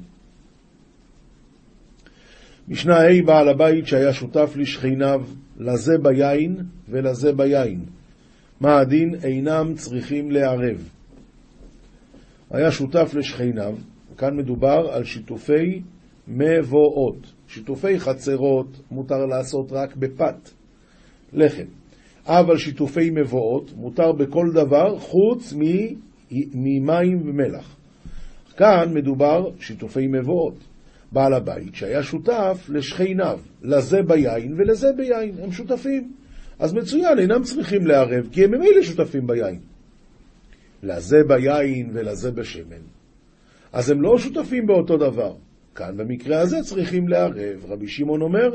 משנה 2.68 2.96
ה' 2.96 3.22
בעל 3.26 3.48
הבית 3.48 3.86
שהיה 3.86 4.12
שותף 4.12 4.52
לשכניו, 4.56 5.20
לזה 5.58 5.98
ביין 6.02 6.56
ולזה 6.88 7.32
ביין. 7.32 7.80
מה 8.60 8.78
הדין? 8.78 9.14
אינם 9.24 9.74
צריכים 9.74 10.30
לערב. 10.30 10.90
היה 12.50 12.70
שותף 12.70 13.14
לשכניו, 13.14 13.74
כאן 14.18 14.36
מדובר 14.36 14.88
על 14.90 15.04
שיתופי 15.04 15.82
מבואות. 16.28 17.32
שיתופי 17.48 18.00
חצרות 18.00 18.80
מותר 18.90 19.26
לעשות 19.26 19.72
רק 19.72 19.96
בפת, 19.96 20.50
לחם. 21.32 21.66
אבל 22.26 22.56
שיתופי 22.56 23.10
מבואות 23.10 23.72
מותר 23.76 24.12
בכל 24.12 24.50
דבר 24.54 24.98
חוץ 24.98 25.54
ממים 26.54 27.28
ומלח. 27.28 27.76
כאן 28.56 28.94
מדובר 28.94 29.50
שיתופי 29.60 30.06
מבואות. 30.06 30.54
בעל 31.12 31.34
הבית 31.34 31.74
שהיה 31.74 32.02
שותף 32.02 32.66
לשכניו, 32.68 33.40
לזה 33.62 34.02
ביין 34.02 34.54
ולזה 34.58 34.92
ביין, 34.96 35.34
הם 35.42 35.52
שותפים. 35.52 36.12
אז 36.58 36.74
מצוין, 36.74 37.18
אינם 37.18 37.42
צריכים 37.42 37.86
לערב, 37.86 38.28
כי 38.32 38.44
הם 38.44 38.50
ממילא 38.50 38.82
שותפים 38.82 39.26
ביין. 39.26 39.60
לזה 40.82 41.16
ביין 41.28 41.90
ולזה 41.92 42.30
בשמן. 42.30 42.82
אז 43.72 43.90
הם 43.90 44.02
לא 44.02 44.18
שותפים 44.18 44.66
באותו 44.66 44.96
דבר. 44.96 45.34
כאן 45.74 45.96
במקרה 45.96 46.40
הזה 46.40 46.56
צריכים 46.62 47.08
לערב. 47.08 47.64
רבי 47.68 47.88
שמעון 47.88 48.22
אומר, 48.22 48.54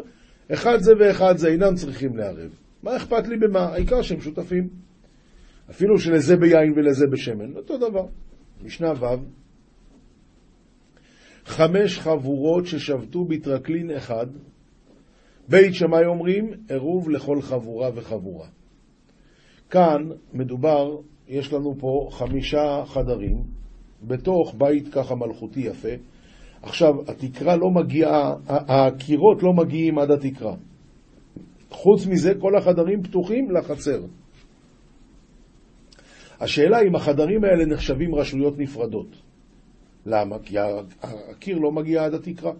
אחד 0.53 0.77
זה 0.79 0.91
ואחד 0.99 1.37
זה 1.37 1.47
אינם 1.47 1.75
צריכים 1.75 2.17
לערב. 2.17 2.49
מה 2.83 2.97
אכפת 2.97 3.27
לי 3.27 3.37
במה? 3.37 3.59
העיקר 3.59 4.01
שהם 4.01 4.21
שותפים. 4.21 4.69
אפילו 5.69 5.99
שלזה 5.99 6.37
ביין 6.37 6.73
ולזה 6.75 7.07
בשמן, 7.07 7.55
אותו 7.55 7.77
דבר. 7.77 8.05
משנה 8.63 8.91
ו' 8.91 9.40
חמש 11.45 11.99
חבורות 11.99 12.65
ששבתו 12.65 13.25
בטרקלין 13.25 13.91
אחד, 13.91 14.25
בית 15.47 15.73
שמאי 15.73 16.05
אומרים, 16.05 16.51
עירוב 16.69 17.09
לכל 17.09 17.41
חבורה 17.41 17.89
וחבורה. 17.95 18.47
כאן 19.69 20.09
מדובר, 20.33 20.97
יש 21.27 21.53
לנו 21.53 21.75
פה 21.79 22.07
חמישה 22.11 22.83
חדרים, 22.85 23.43
בתוך 24.03 24.55
בית 24.57 24.87
ככה 24.87 25.15
מלכותי 25.15 25.59
יפה, 25.59 25.89
עכשיו, 26.61 26.93
התקרה 27.07 27.55
לא 27.55 27.69
מגיעה, 27.69 28.33
הקירות 28.47 29.43
לא 29.43 29.53
מגיעים 29.53 29.99
עד 29.99 30.11
התקרה. 30.11 30.55
חוץ 31.69 32.07
מזה, 32.07 32.33
כל 32.39 32.57
החדרים 32.57 33.03
פתוחים 33.03 33.51
לחצר. 33.51 34.01
השאלה 36.39 36.81
אם 36.87 36.95
החדרים 36.95 37.43
האלה 37.43 37.65
נחשבים 37.65 38.15
רשויות 38.15 38.57
נפרדות. 38.57 39.07
למה? 40.05 40.39
כי 40.39 40.55
הקיר 41.01 41.57
לא 41.57 41.71
מגיע 41.71 42.05
עד 42.05 42.13
התקרה. 42.13 42.51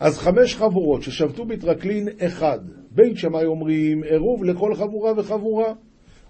אז 0.00 0.18
חמש 0.18 0.54
חבורות 0.54 1.02
ששבתו 1.02 1.44
בטרקלין 1.44 2.08
אחד, 2.26 2.58
בית 2.90 3.16
שמאי 3.16 3.44
אומרים 3.44 4.02
עירוב 4.02 4.44
לכל 4.44 4.74
חבורה 4.74 5.12
וחבורה, 5.16 5.74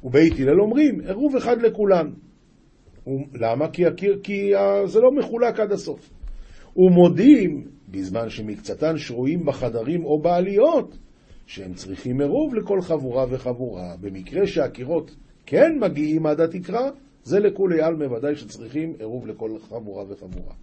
ובית 0.04 0.32
הלל 0.38 0.60
אומרים 0.60 1.00
עירוב 1.00 1.36
אחד 1.36 1.62
לכולן. 1.62 2.10
למה? 3.34 3.68
כי, 3.68 3.86
הקיר, 3.86 4.20
כי 4.22 4.52
זה 4.84 5.00
לא 5.00 5.10
מחולק 5.12 5.60
עד 5.60 5.72
הסוף. 5.72 6.10
ומודים, 6.76 7.64
בזמן 7.88 8.28
שמקצתן 8.28 8.96
שרויים 8.96 9.46
בחדרים 9.46 10.04
או 10.04 10.22
בעליות, 10.22 10.98
שהם 11.46 11.74
צריכים 11.74 12.20
עירוב 12.20 12.54
לכל 12.54 12.80
חבורה 12.80 13.26
וחבורה. 13.30 13.96
במקרה 14.00 14.46
שהקירות 14.46 15.16
כן 15.46 15.78
מגיעים 15.80 16.26
עד 16.26 16.40
התקרה, 16.40 16.90
זה 17.24 17.40
לכולי 17.40 17.82
עלמא 17.82 18.04
ודאי 18.04 18.36
שצריכים 18.36 18.94
עירוב 18.98 19.26
לכל 19.26 19.50
חבורה 19.68 20.04
וחבורה. 20.08 20.54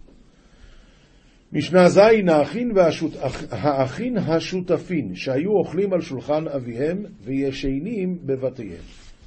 משנה 1.52 1.88
ז' 1.88 1.98
האחין, 2.28 2.72
והשות... 2.76 3.12
האחין 3.50 4.16
השותפין 4.18 5.14
שהיו 5.14 5.50
אוכלים 5.50 5.92
על 5.92 6.00
שולחן 6.00 6.48
אביהם 6.48 7.04
וישנים 7.20 8.18
בבתיהם. 8.26 8.82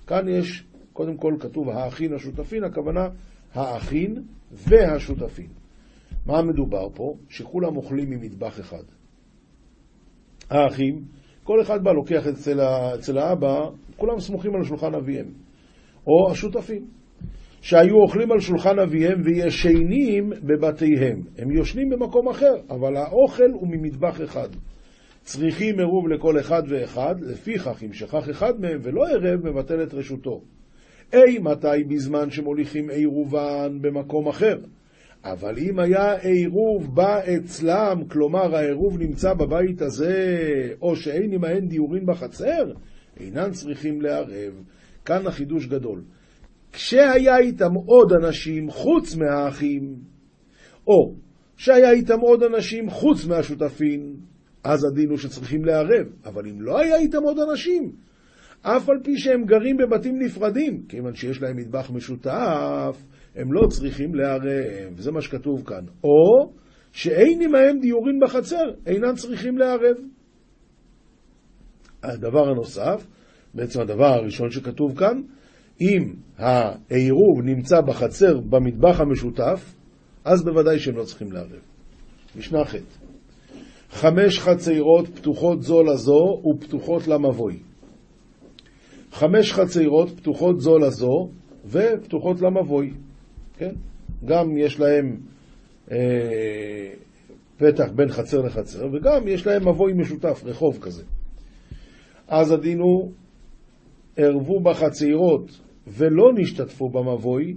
כאן 0.08 0.28
יש, 0.28 0.64
קודם 0.94 1.18
כל 1.18 1.34
כתוב 1.40 1.70
האחין 1.70 2.14
השותפין, 2.14 2.64
הכוונה 2.64 3.08
האחין 3.54 4.24
והשותפין. 4.52 5.48
מה 6.26 6.42
מדובר 6.42 6.90
פה? 6.94 7.14
שכולם 7.30 7.78
אוכלים 7.78 8.10
ממטבח 8.10 8.60
אחד. 8.60 8.84
האחים, 10.50 11.04
כל 11.44 11.62
אחד 11.62 11.84
בא, 11.84 11.92
לוקח 11.92 12.28
אצל, 12.28 12.60
אצל 13.00 13.18
האבא, 13.18 13.60
כולם 13.98 14.20
סמוכים 14.20 14.56
על 14.56 14.64
שולחן 14.64 14.96
אביהם. 14.96 15.28
או 16.08 16.32
השותפים, 16.32 16.88
שהיו 17.62 17.96
אוכלים 17.96 18.32
על 18.32 18.40
שולחן 18.40 18.80
אביהם 18.80 19.22
וישנים 19.26 20.30
בבתיהם. 20.44 21.22
הם 21.38 21.52
יושנים 21.52 21.90
במקום 21.90 22.30
אחר, 22.30 22.56
אבל 22.70 22.96
האוכל 22.98 23.52
הוא 23.54 23.68
ממטבח 23.68 24.22
אחד. 24.22 24.50
צריכים 25.24 25.80
עירוב 25.80 26.08
לכל 26.08 26.40
אחד 26.40 26.64
ואחד, 26.70 27.16
לפיכך 27.22 27.84
אם 27.86 27.94
שכח 27.94 28.30
אחד 28.30 28.62
מהם 28.62 28.80
ולא 28.84 29.02
ערב, 29.08 29.48
מבטל 29.48 29.84
את 29.84 29.94
רשותו. 29.94 30.42
אי 31.14 31.40
מתי 31.40 31.84
בזמן 31.88 32.30
שמוליכים 32.30 32.90
עירובן 32.90 33.78
במקום 33.82 34.28
אחר. 34.28 34.58
אבל 35.24 35.58
אם 35.58 35.80
היה 35.80 36.14
עירוב 36.14 36.96
בא 36.96 37.20
אצלם, 37.20 38.04
כלומר 38.08 38.56
העירוב 38.56 39.00
נמצא 39.00 39.34
בבית 39.34 39.82
הזה, 39.82 40.38
או 40.82 40.96
שאין 40.96 41.34
עמהן 41.34 41.68
דיורין 41.68 42.06
בחצר, 42.06 42.74
אינן 43.20 43.52
צריכים 43.52 44.02
לערב. 44.02 44.64
כאן 45.06 45.28
החידוש 45.28 45.68
גדול. 45.68 46.02
כשהיה 46.72 47.38
איתם 47.38 47.74
עוד 47.74 48.14
אנשים 48.24 48.70
חוץ 48.70 49.16
מהאחים, 49.16 49.96
או 50.88 51.14
שהיה 51.58 51.92
איתם 51.92 52.20
עוד 52.20 52.44
אנשים 52.44 52.90
חוץ 52.90 53.26
מהשותפים, 53.26 54.16
אז 54.64 54.86
הדין 54.86 55.10
הוא 55.10 55.18
שצריכים 55.18 55.66
לערב. 55.66 56.08
אבל 56.26 56.48
אם 56.48 56.62
לא 56.62 56.80
היה 56.80 56.96
איתם 56.96 57.24
עוד 57.24 57.38
אנשים, 57.50 57.92
אף 58.62 58.90
על 58.90 58.96
פי 59.04 59.18
שהם 59.18 59.46
גרים 59.46 59.78
בבתים 59.78 60.20
נפרדים, 60.20 60.84
כיוון 60.90 61.16
שיש 61.16 61.42
להם 61.42 61.58
מטבח 61.58 61.92
משותף, 61.94 63.04
הם 63.36 63.54
לא 63.54 63.68
צריכים 63.68 64.16
לערב, 64.16 64.94
וזה 64.96 65.12
מה 65.12 65.22
שכתוב 65.22 65.64
כאן. 65.66 65.84
או 66.04 66.52
שאין 66.92 67.42
עמהם 67.42 67.80
דיורין 67.80 68.20
בחצר, 68.24 68.64
אינם 68.86 69.16
צריכים 69.16 69.58
לערב. 69.58 69.96
הדבר 72.04 72.50
הנוסף, 72.50 73.08
בעצם 73.54 73.82
הדבר 73.82 74.06
הראשון 74.06 74.52
שכתוב 74.52 75.00
כאן, 75.00 75.22
אם 75.82 76.14
העירוב 76.38 77.42
נמצא 77.44 77.82
בחצר 77.82 78.40
במטבח 78.40 79.00
המשותף, 79.00 79.76
אז 80.26 80.44
בוודאי 80.44 80.80
שהם 80.80 80.98
לא 80.98 81.04
צריכים 81.04 81.32
לערב. 81.32 81.62
משנה 82.36 82.66
ח' 82.66 82.76
חמש 83.90 84.40
חצרות 84.40 85.08
פתוחות 85.08 85.62
זו 85.62 85.84
לזו 85.84 86.42
ופתוחות 86.54 87.08
למבוי. 87.08 87.60
חמש 89.12 89.54
חצרות 89.54 90.10
פתוחות 90.10 90.60
זו 90.60 90.78
לזו 90.78 91.30
ופתוחות 91.66 92.42
למבוי. 92.42 92.94
כן? 93.58 93.72
גם 94.26 94.58
יש 94.58 94.80
להם 94.80 95.18
אה, 95.92 96.90
פתח 97.58 97.92
בין 97.96 98.10
חצר 98.10 98.42
לחצר, 98.42 98.86
וגם 98.94 99.28
יש 99.28 99.48
להם 99.48 99.70
מבוי 99.70 99.94
משותף, 99.94 100.42
רחוב 100.46 100.78
כזה. 100.82 101.04
אז 102.28 102.52
הדין 102.52 102.80
הוא, 102.80 103.12
ערבו 104.16 104.60
בחצרות 104.60 105.60
ולא 105.90 106.32
נשתתפו 106.36 106.90
במבוי, 106.90 107.56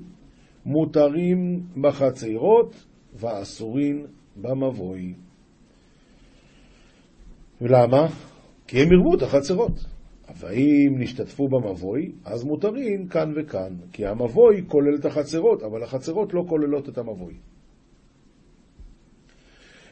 מותרים 0.67 1.61
בחצרות 1.83 2.85
ואסורים 3.15 4.07
במבוי. 4.37 5.15
ולמה? 7.61 8.07
כי 8.67 8.83
הם 8.83 8.89
ערבו 8.93 9.15
את 9.15 9.23
החצרות. 9.23 9.73
אבל 10.29 10.53
אם 10.53 10.95
נשתתפו 10.99 11.49
במבוי, 11.49 12.13
אז 12.25 12.45
מותרים 12.45 13.09
כאן 13.09 13.33
וכאן, 13.37 13.75
כי 13.93 14.07
המבוי 14.07 14.65
כולל 14.67 14.95
את 15.01 15.05
החצרות, 15.05 15.63
אבל 15.63 15.83
החצרות 15.83 16.35
לא 16.35 16.43
כוללות 16.49 16.89
את 16.89 16.99
המבוי. 16.99 17.35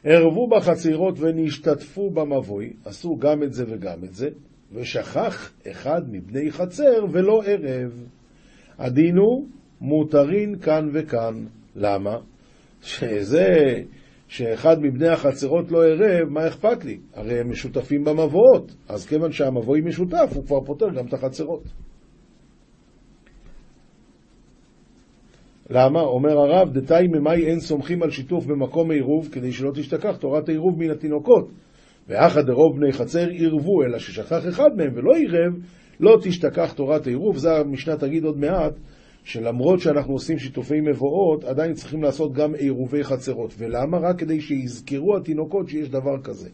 ערבו 0.05 0.49
בחצרות 0.49 1.19
ונשתתפו 1.19 2.11
במבוי, 2.11 2.73
עשו 2.85 3.17
גם 3.19 3.43
את 3.43 3.53
זה 3.53 3.65
וגם 3.69 4.05
את 4.05 4.15
זה, 4.15 4.29
ושכח 4.73 5.53
אחד 5.71 6.03
מבני 6.11 6.51
חצר 6.51 7.05
ולא 7.13 7.43
ערב. 7.47 8.07
הדין 8.81 9.17
הוא 9.17 9.47
מותרין 9.81 10.59
כאן 10.59 10.89
וכאן. 10.93 11.35
למה? 11.77 12.17
שזה 12.83 13.47
שאחד 14.29 14.77
מבני 14.83 15.09
החצרות 15.09 15.71
לא 15.71 15.85
ערב, 15.85 16.29
מה 16.29 16.49
אכפת 16.49 16.85
לי? 16.85 16.99
הרי 17.15 17.41
הם 17.41 17.51
משותפים 17.51 18.05
במבואות, 18.05 18.75
אז 18.89 19.07
כיוון 19.07 19.33
שהמבואי 19.33 19.81
משותף, 19.81 20.33
הוא 20.35 20.45
כבר 20.45 20.61
פותר 20.61 20.87
גם 20.97 21.07
את 21.07 21.13
החצרות. 21.13 21.63
למה? 25.71 26.01
אומר 26.01 26.39
הרב, 26.39 26.73
דתאי 26.73 27.07
ממאי 27.09 27.47
אין 27.47 27.61
סומכים 27.61 28.03
על 28.03 28.11
שיתוף 28.11 28.47
במקום 28.47 28.91
עירוב, 28.91 29.29
כדי 29.33 29.53
שלא 29.53 29.71
תשתכח 29.75 30.17
תורת 30.17 30.49
העירוב 30.49 30.79
מן 30.79 30.91
התינוקות. 30.91 31.51
ואחד 32.09 32.41
דרוב 32.47 32.77
בני 32.77 32.93
חצר 32.93 33.29
עירבו, 33.29 33.83
אלא 33.83 33.99
ששכח 33.99 34.49
אחד 34.49 34.69
מהם 34.77 34.93
ולא 34.95 35.15
עירב, 35.15 35.53
לא 36.01 36.19
תשתכח 36.23 36.73
תורת 36.73 37.07
העירוב. 37.07 37.37
זה 37.37 37.57
המשנה 37.57 37.97
תגיד 37.97 38.25
עוד 38.25 38.39
מעט, 38.39 38.73
שלמרות 39.25 39.81
שאנחנו 39.81 40.13
עושים 40.13 40.39
שיתופי 40.39 40.81
מבואות, 40.81 41.45
עדיין 41.45 41.73
צריכים 41.73 42.03
לעשות 42.03 42.33
גם 42.33 42.55
עירובי 42.55 43.05
חצרות. 43.05 43.55
ולמה? 43.59 43.99
רק 43.99 44.19
כדי 44.19 44.41
שיזכרו 44.41 45.17
התינוקות 45.17 45.69
שיש 45.69 45.89
דבר 45.89 46.23
כזה. 46.23 46.49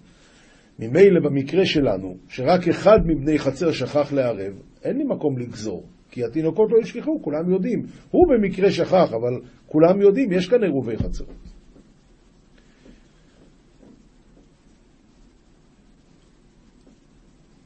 ממילא 0.79 1.21
במקרה 1.21 1.67
שלנו, 1.67 2.17
שרק 2.29 2.69
אחד 2.69 2.99
מבני 3.07 3.39
חצר 3.39 3.73
שכח 3.73 4.13
לערב, 4.13 4.53
אין 4.85 4.97
לי 4.99 5.05
מקום 5.05 5.39
לגזור, 5.39 5.87
כי 6.11 6.25
התינוקות 6.25 6.71
לא 6.73 6.79
ישכחו, 6.83 7.23
כולם 7.23 7.51
יודעים. 7.51 7.83
הוא 8.11 8.27
במקרה 8.29 8.71
שכח, 8.71 9.13
אבל 9.13 9.41
כולם 9.67 10.01
יודעים, 10.01 10.33
יש 10.33 10.49
כאן 10.49 10.63
עירובי 10.63 10.97
חצרות. 10.97 11.57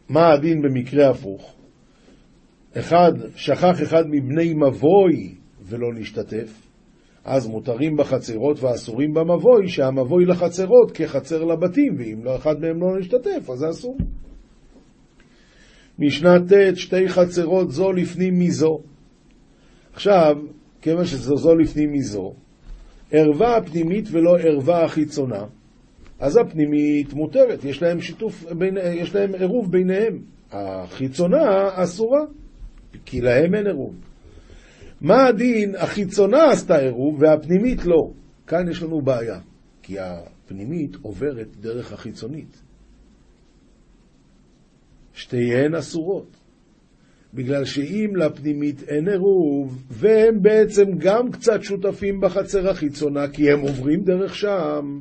מה 0.09 0.33
הדין 0.33 0.63
במקרה 0.63 1.11
הפוך? 1.11 1.60
אחד, 2.79 3.13
שכח 3.37 3.83
אחד 3.83 4.03
מבני 4.11 4.55
מבוי 4.55 5.35
ולא 5.63 5.95
להשתתף, 5.95 6.67
אז 7.25 7.49
מותרים 7.49 7.97
בחצרות 7.97 8.63
ואסורים 8.63 9.15
במבוי, 9.15 9.69
שהמבוי 9.69 10.25
לחצרות 10.25 10.91
כחצר 10.95 11.45
לבתים, 11.45 11.95
ואם 11.99 12.25
לא 12.25 12.37
אחד 12.37 12.61
מהם 12.61 12.81
לא 12.81 12.97
להשתתף, 12.97 13.51
אז 13.51 13.59
זה 13.59 13.71
אסור. 13.71 13.97
משנה 15.99 16.39
ט', 16.41 16.77
שתי 16.77 17.09
חצרות 17.09 17.71
זו 17.71 17.93
לפנים 17.93 18.39
מזו. 18.39 18.79
עכשיו, 19.93 20.37
כיוון 20.83 21.05
שזו 21.05 21.37
זו 21.37 21.57
לפנים 21.57 21.93
מזו, 21.93 22.33
ערווה 23.13 23.57
הפנימית 23.57 24.09
ולא 24.13 24.39
ערווה 24.39 24.85
החיצונה, 24.85 25.45
אז 26.21 26.37
הפנימית 26.37 27.13
מותרת, 27.13 27.65
יש 27.65 27.83
להם 27.83 28.01
שיתוף, 28.01 28.53
בין, 28.53 28.77
יש 28.95 29.15
להם 29.15 29.35
עירוב 29.35 29.73
ביניהם. 29.73 30.19
החיצונה 30.53 31.69
אסורה. 31.75 32.21
כי 33.05 33.21
להם 33.21 33.55
אין 33.55 33.67
עירוב. 33.67 33.95
מה 35.01 35.27
הדין? 35.27 35.75
החיצונה 35.77 36.51
עשתה 36.51 36.79
עירוב 36.79 37.23
והפנימית 37.23 37.85
לא. 37.85 38.11
כאן 38.47 38.69
יש 38.71 38.83
לנו 38.83 39.01
בעיה, 39.01 39.41
כי 39.83 39.97
הפנימית 39.99 40.97
עוברת 41.03 41.57
דרך 41.61 41.93
החיצונית. 41.93 42.63
שתיהן 45.13 45.75
אסורות. 45.75 46.37
בגלל 47.35 47.65
שאם 47.65 48.11
לפנימית 48.17 48.83
אין 48.89 49.09
עירוב, 49.09 49.85
והם 49.91 50.43
בעצם 50.43 50.85
גם 50.99 51.31
קצת 51.31 51.63
שותפים 51.63 52.21
בחצר 52.21 52.69
החיצונה, 52.69 53.29
כי 53.29 53.51
הם 53.51 53.61
עוברים 53.61 54.05
דרך 54.05 54.35
שם, 54.35 55.01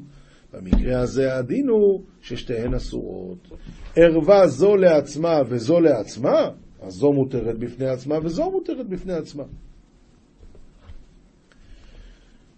במקרה 0.53 0.99
הזה 0.99 1.35
הדין 1.37 1.69
הוא 1.69 2.03
ששתיהן 2.21 2.73
אסורות. 2.73 3.47
ערווה 3.95 4.47
זו 4.47 4.75
לעצמה 4.75 5.41
וזו 5.49 5.79
לעצמה, 5.79 6.49
אז 6.81 6.93
זו 6.93 7.13
מותרת 7.13 7.57
בפני 7.57 7.85
עצמה 7.85 8.15
וזו 8.23 8.51
מותרת 8.51 8.87
בפני 8.89 9.13
עצמה. 9.13 9.43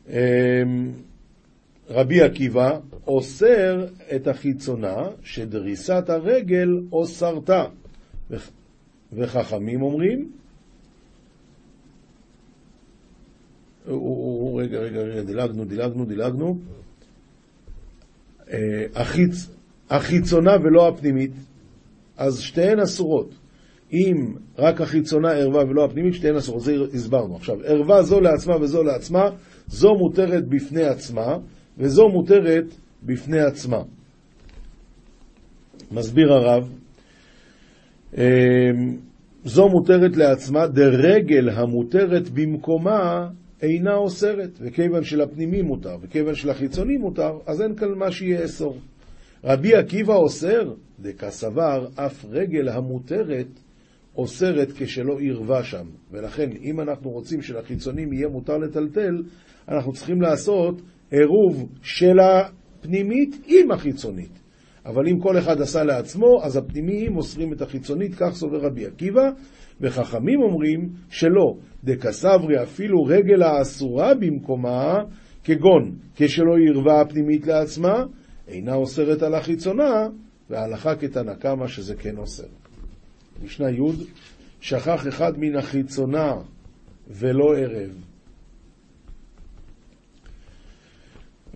אמ, 0.10 0.92
רבי 1.90 2.22
עקיבא 2.22 2.80
אוסר 3.08 3.88
את 4.16 4.28
החיצונה 4.28 4.96
שדריסת 5.24 6.04
הרגל 6.10 6.70
אוסרתה. 6.92 7.66
וחכמים 9.14 9.82
אומרים, 9.82 10.32
רגע, 14.58 14.80
רגע, 14.80 15.00
רגע, 15.00 15.22
דילגנו, 15.24 15.66
דילגנו, 15.66 16.06
דילגנו. 16.06 16.58
אה, 18.50 18.86
החיצ... 18.96 19.48
החיצונה 19.90 20.52
ולא 20.64 20.88
הפנימית, 20.88 21.32
אז 22.18 22.40
שתיהן 22.40 22.80
אסורות. 22.80 23.41
אם 23.94 24.34
רק 24.58 24.82
החיצונה 24.82 25.32
ערווה 25.32 25.64
ולא 25.64 25.86
הפנימית, 25.86 26.14
שתיהן 26.14 26.36
אסורות. 26.36 26.62
זה 26.62 26.76
הסברנו. 26.94 27.36
עכשיו, 27.36 27.56
ערווה 27.66 28.04
זו 28.04 28.20
לעצמה 28.20 28.56
וזו 28.62 28.84
לעצמה, 28.84 29.30
זו 29.68 29.94
מותרת 29.96 30.48
בפני 30.48 30.84
עצמה, 30.84 31.38
וזו 31.78 32.10
מותרת 32.10 32.66
בפני 33.04 33.40
עצמה. 33.40 33.82
מסביר 35.92 36.34
הרב, 36.34 36.70
אמ, 38.18 38.22
זו 39.46 39.70
מותרת 39.70 40.18
לעצמה, 40.18 40.68
דרגל 40.68 41.50
המותרת 41.50 42.30
במקומה 42.30 43.28
אינה 43.62 43.96
אוסרת, 43.96 44.50
וכיוון 44.62 45.04
שלפנימי 45.04 45.62
מותר, 45.62 45.98
וכיוון 46.02 46.36
שלחיצוני 46.36 46.98
מותר, 46.98 47.32
אז 47.46 47.62
אין 47.62 47.76
כאן 47.76 47.88
מה 47.96 48.12
שיהיה 48.12 48.46
אסור. 48.46 48.78
רבי 49.44 49.76
עקיבא 49.76 50.16
אוסר, 50.16 50.74
דקסבר, 51.00 51.88
אף 51.96 52.26
רגל 52.30 52.70
המותרת 52.70 53.48
אוסרת 54.16 54.72
כשלא 54.76 55.18
ערווה 55.22 55.64
שם. 55.64 55.86
ולכן, 56.12 56.50
אם 56.62 56.80
אנחנו 56.82 57.10
רוצים 57.10 57.42
שלחיצונים 57.42 58.14
יהיה 58.14 58.28
מותר 58.28 58.58
לטלטל, 58.58 59.24
אנחנו 59.68 59.94
צריכים 59.94 60.22
לעשות 60.22 60.82
עירוב 61.12 61.70
של 61.82 62.20
הפנימית 62.20 63.36
עם 63.48 63.72
החיצונית. 63.72 64.40
אבל 64.86 65.08
אם 65.08 65.20
כל 65.20 65.38
אחד 65.38 65.62
עשה 65.62 65.84
לעצמו, 65.84 66.44
אז 66.44 66.58
הפנימיים 66.58 67.14
מוסרים 67.14 67.54
את 67.54 67.62
החיצונית, 67.62 68.16
כך 68.16 68.34
סובר 68.34 68.58
רבי 68.58 68.86
עקיבא, 68.86 69.30
וחכמים 69.82 70.42
אומרים 70.42 70.90
שלא, 71.10 71.56
דקסברי 71.84 72.64
אפילו 72.64 73.04
רגל 73.04 73.44
האסורה 73.44 74.14
במקומה, 74.14 74.98
כגון 75.44 75.96
כשלא 76.16 76.56
ערווה 76.68 77.02
הפנימית 77.02 77.48
לעצמה, 77.48 78.04
אינה 78.48 78.76
אוסרת 78.76 79.22
על 79.22 79.36
החיצונה, 79.36 80.08
וההלכה 80.50 80.96
כתנא 80.96 81.34
קמא 81.34 81.68
שזה 81.68 81.96
כן 81.96 82.18
אוסר. 82.18 82.61
משנה 83.44 83.70
י', 83.70 83.82
שכח 84.62 85.08
אחד 85.08 85.32
מן 85.38 85.56
החיצונה 85.56 86.34
ולא 87.10 87.58
ערב. 87.58 87.92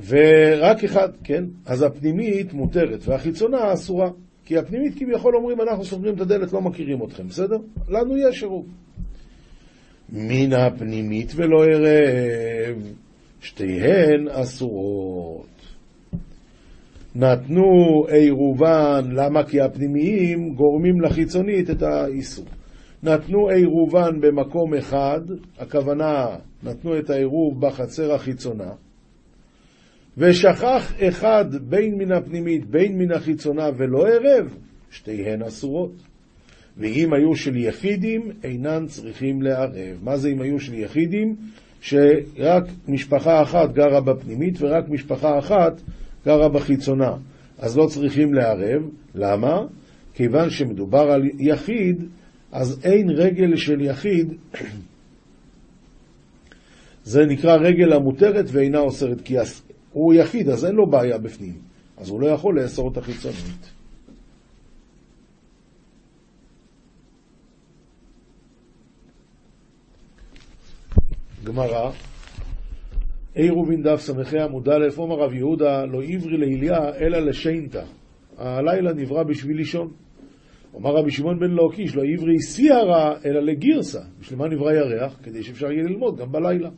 ורק 0.05 0.83
אחד, 0.83 1.09
כן? 1.23 1.43
אז 1.65 1.81
הפנימית 1.81 2.53
מותרת 2.53 3.07
והחיצונה 3.07 3.73
אסורה. 3.73 4.09
כי 4.45 4.57
הפנימית 4.57 4.93
כביכול 4.99 5.35
אומרים, 5.35 5.61
אנחנו 5.61 5.85
סוגרים 5.85 6.15
את 6.15 6.21
הדלת, 6.21 6.53
לא 6.53 6.61
מכירים 6.61 7.03
אתכם, 7.03 7.27
בסדר? 7.27 7.57
לנו 7.89 8.17
יש 8.17 8.43
עירוב. 8.43 8.65
מן 10.09 10.53
הפנימית 10.53 11.31
ולא 11.35 11.63
ערב, 11.65 12.93
שתיהן 13.41 14.27
אסורות. 14.27 15.54
נתנו 17.15 18.05
עירובן, 18.09 19.01
למה? 19.11 19.43
כי 19.43 19.61
הפנימיים 19.61 20.53
גורמים 20.53 21.01
לחיצונית 21.01 21.69
את 21.69 21.81
האיסור. 21.81 22.45
נתנו 23.03 23.49
עירובן 23.49 24.21
במקום 24.21 24.73
אחד, 24.73 25.21
הכוונה, 25.57 26.25
נתנו 26.63 26.99
את 26.99 27.09
העירוב 27.09 27.61
בחצר 27.61 28.13
החיצונה, 28.13 28.71
ושכח 30.17 30.93
אחד 31.07 31.45
בין 31.69 31.95
מן 31.97 32.11
הפנימית 32.11 32.65
בין 32.65 32.97
מן 32.97 33.11
החיצונה 33.11 33.69
ולא 33.77 34.07
ערב, 34.07 34.57
שתיהן 34.91 35.41
אסורות. 35.41 35.91
ואם 36.77 37.13
היו 37.13 37.35
של 37.35 37.57
יחידים, 37.57 38.31
אינן 38.43 38.85
צריכים 38.87 39.41
לערב. 39.41 39.99
מה 40.03 40.17
זה 40.17 40.29
אם 40.29 40.41
היו 40.41 40.59
של 40.59 40.73
יחידים? 40.73 41.35
שרק 41.81 42.63
משפחה 42.87 43.41
אחת 43.41 43.73
גרה 43.73 44.01
בפנימית 44.01 44.57
ורק 44.61 44.89
משפחה 44.89 45.39
אחת 45.39 45.81
גרה 46.25 46.49
בחיצונה. 46.49 47.11
אז 47.57 47.77
לא 47.77 47.85
צריכים 47.85 48.33
לערב. 48.33 48.81
למה? 49.15 49.61
כיוון 50.13 50.49
שמדובר 50.49 51.11
על 51.11 51.21
יחיד, 51.39 52.03
אז 52.51 52.79
אין 52.83 53.09
רגל 53.09 53.55
של 53.55 53.81
יחיד, 53.81 54.33
זה 57.03 57.25
נקרא 57.25 57.55
רגל 57.55 57.93
המותרת 57.93 58.45
ואינה 58.47 58.79
אוסרת, 58.79 59.21
כי 59.21 59.35
הוא 59.91 60.13
יחיד, 60.13 60.49
אז 60.49 60.65
אין 60.65 60.75
לו 60.75 60.89
בעיה 60.89 61.17
בפנים, 61.17 61.57
אז 61.97 62.09
הוא 62.09 62.21
לא 62.21 62.27
יכול 62.27 62.61
לאסור 62.61 62.91
את 62.91 62.97
החיצונית. 62.97 63.71
גמרא, 71.43 71.91
עירובין 73.35 73.81
דף 73.81 73.99
ס"ה 73.99 74.43
עמוד 74.43 74.69
א', 74.69 74.87
אומר 74.97 75.15
רב 75.15 75.33
יהודה, 75.33 75.85
לא 75.85 76.01
עברי 76.03 76.37
לאליה 76.37 76.95
אלא 76.99 77.19
לשיינתא. 77.19 77.83
הלילה 78.37 78.93
נברא 78.93 79.23
בשביל 79.23 79.57
לישון. 79.57 79.91
אומר 80.73 80.95
רבי 80.95 81.11
שמעון 81.11 81.39
בן 81.39 81.51
לוקיש, 81.51 81.95
לא 81.95 82.01
עברי 82.13 82.39
סיירה 82.39 83.15
אלא 83.25 83.39
לגירסה. 83.39 83.99
בשביל 84.19 84.39
מה 84.39 84.47
נברא 84.47 84.73
ירח? 84.73 85.19
כדי 85.23 85.43
שאפשר 85.43 85.71
יהיה 85.71 85.83
ללמוד 85.83 86.17
גם 86.17 86.31
בלילה. 86.31 86.69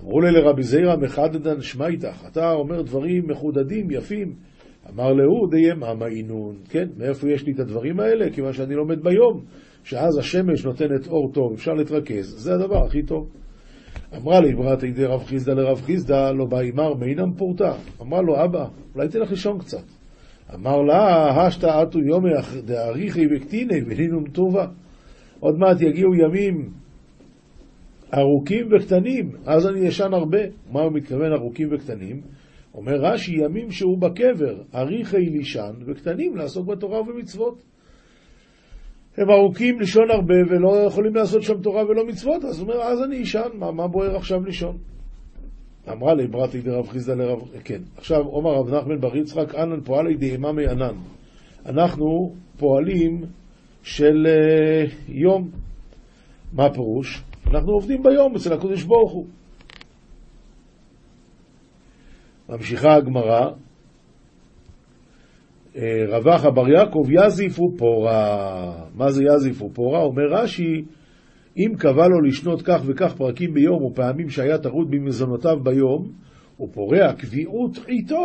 אמרו 0.00 0.20
לי 0.20 0.30
לרבי 0.30 0.62
זיירא 0.62 0.96
מחדדן 0.96 1.60
שמע 1.60 1.86
איתך, 1.86 2.24
אתה 2.32 2.52
אומר 2.52 2.82
דברים 2.82 3.28
מחודדים, 3.28 3.90
יפים. 3.90 4.34
אמר 4.90 5.12
להוא 5.12 5.50
דיימא 5.50 6.06
אינון. 6.06 6.56
כן, 6.68 6.88
מאיפה 6.96 7.30
יש 7.30 7.46
לי 7.46 7.52
את 7.52 7.60
הדברים 7.60 8.00
האלה? 8.00 8.30
כיוון 8.30 8.52
שאני 8.52 8.74
לומד 8.74 9.02
ביום, 9.02 9.44
שאז 9.84 10.18
השמש 10.18 10.64
נותנת 10.64 11.06
אור 11.08 11.32
טוב, 11.32 11.52
אפשר 11.52 11.72
להתרכז, 11.72 12.26
זה 12.26 12.54
הדבר 12.54 12.84
הכי 12.86 13.02
טוב. 13.02 13.28
אמרה 14.16 14.40
לי 14.40 14.54
בראת 14.54 14.82
ידי 14.82 15.04
רב 15.04 15.22
חיסדא 15.24 15.52
לרב 15.52 15.80
חיסדא, 15.80 16.32
לא 16.32 16.44
בא 16.44 16.60
אימר 16.60 16.94
מינם 16.94 17.32
פורתא. 17.36 17.72
אמרה 18.00 18.22
לו, 18.22 18.44
אבא, 18.44 18.64
אולי 18.94 19.08
תלך 19.08 19.30
לישון 19.30 19.58
קצת. 19.58 19.84
אמר 20.54 20.82
לה, 20.82 21.28
השתא 21.46 21.82
אתו 21.82 21.98
יומי 21.98 22.30
דאריכי 22.64 23.26
וקטיני 23.30 23.82
ולינום 23.86 24.28
טובה. 24.28 24.66
עוד 25.40 25.58
מעט 25.58 25.80
יגיעו 25.80 26.14
ימים 26.14 26.70
ארוכים 28.14 28.68
וקטנים, 28.70 29.30
אז 29.46 29.66
אני 29.66 29.80
ישן 29.80 30.14
הרבה. 30.14 30.38
מה 30.72 30.80
הוא 30.80 30.92
מתכוון 30.92 31.32
ארוכים 31.32 31.68
וקטנים? 31.72 32.20
אומר 32.74 32.94
רש"י, 33.00 33.32
ימים 33.44 33.70
שהוא 33.70 33.98
בקבר, 33.98 34.62
אריכי 34.74 35.16
לישן 35.16 35.72
וקטנים 35.86 36.36
לעסוק 36.36 36.66
בתורה 36.66 37.00
ובמצוות. 37.00 37.62
הם 39.18 39.30
ארוכים 39.30 39.80
לישון 39.80 40.10
הרבה 40.10 40.34
ולא 40.48 40.86
יכולים 40.86 41.14
לעשות 41.14 41.42
שם 41.42 41.60
תורה 41.62 41.82
ולא 41.84 42.06
מצוות, 42.06 42.44
אז 42.44 42.60
הוא 42.60 42.68
אומר, 42.68 42.82
אז 42.82 43.02
אני 43.02 43.22
אשן, 43.22 43.48
מה, 43.54 43.72
מה 43.72 43.88
בוער 43.88 44.16
עכשיו 44.16 44.44
לישון? 44.44 44.76
אמרה 45.92 46.14
לי, 46.14 46.26
בראתי 46.26 46.60
דרב 46.60 46.88
חיסדא 46.88 47.14
לרב... 47.14 47.38
כן. 47.64 47.80
עכשיו, 47.96 48.20
אומר 48.26 48.50
רב 48.50 48.74
נחמן 48.74 49.00
בר 49.00 49.16
יצחק, 49.16 49.54
אנן 49.54 49.80
פועלי 49.80 50.16
דאיממי 50.16 50.66
ענן. 50.66 50.94
אנחנו 51.66 52.34
פועלים 52.58 53.22
של 53.82 54.26
uh, 54.26 54.90
יום. 55.08 55.50
מה 56.52 56.66
הפירוש? 56.66 57.22
אנחנו 57.46 57.72
עובדים 57.72 58.02
ביום 58.02 58.34
אצל 58.36 58.52
הקדוש 58.52 58.84
ברוך 58.84 59.12
הוא. 59.12 59.26
ממשיכה 62.48 62.94
הגמרא, 62.94 63.50
רווח 66.08 66.44
אבר 66.44 66.68
יעקב 66.68 67.02
יזיפו 67.10 67.64
פורה. 67.78 68.72
מה 68.94 69.10
זה 69.10 69.24
יזיפו 69.24 69.70
פורה? 69.74 70.02
אומר 70.02 70.22
רש"י, 70.30 70.84
אם 71.56 71.74
קבע 71.78 72.08
לו 72.08 72.20
לשנות 72.20 72.62
כך 72.62 72.82
וכך 72.86 73.14
פרקים 73.16 73.54
ביום, 73.54 73.82
או 73.82 73.94
פעמים 73.94 74.28
שהיה 74.28 74.58
טרוד 74.58 74.90
במזונותיו 74.90 75.56
ביום, 75.62 76.12
הוא 76.56 76.68
פורע 76.72 77.12
קביעות 77.12 77.78
איתו 77.88 78.24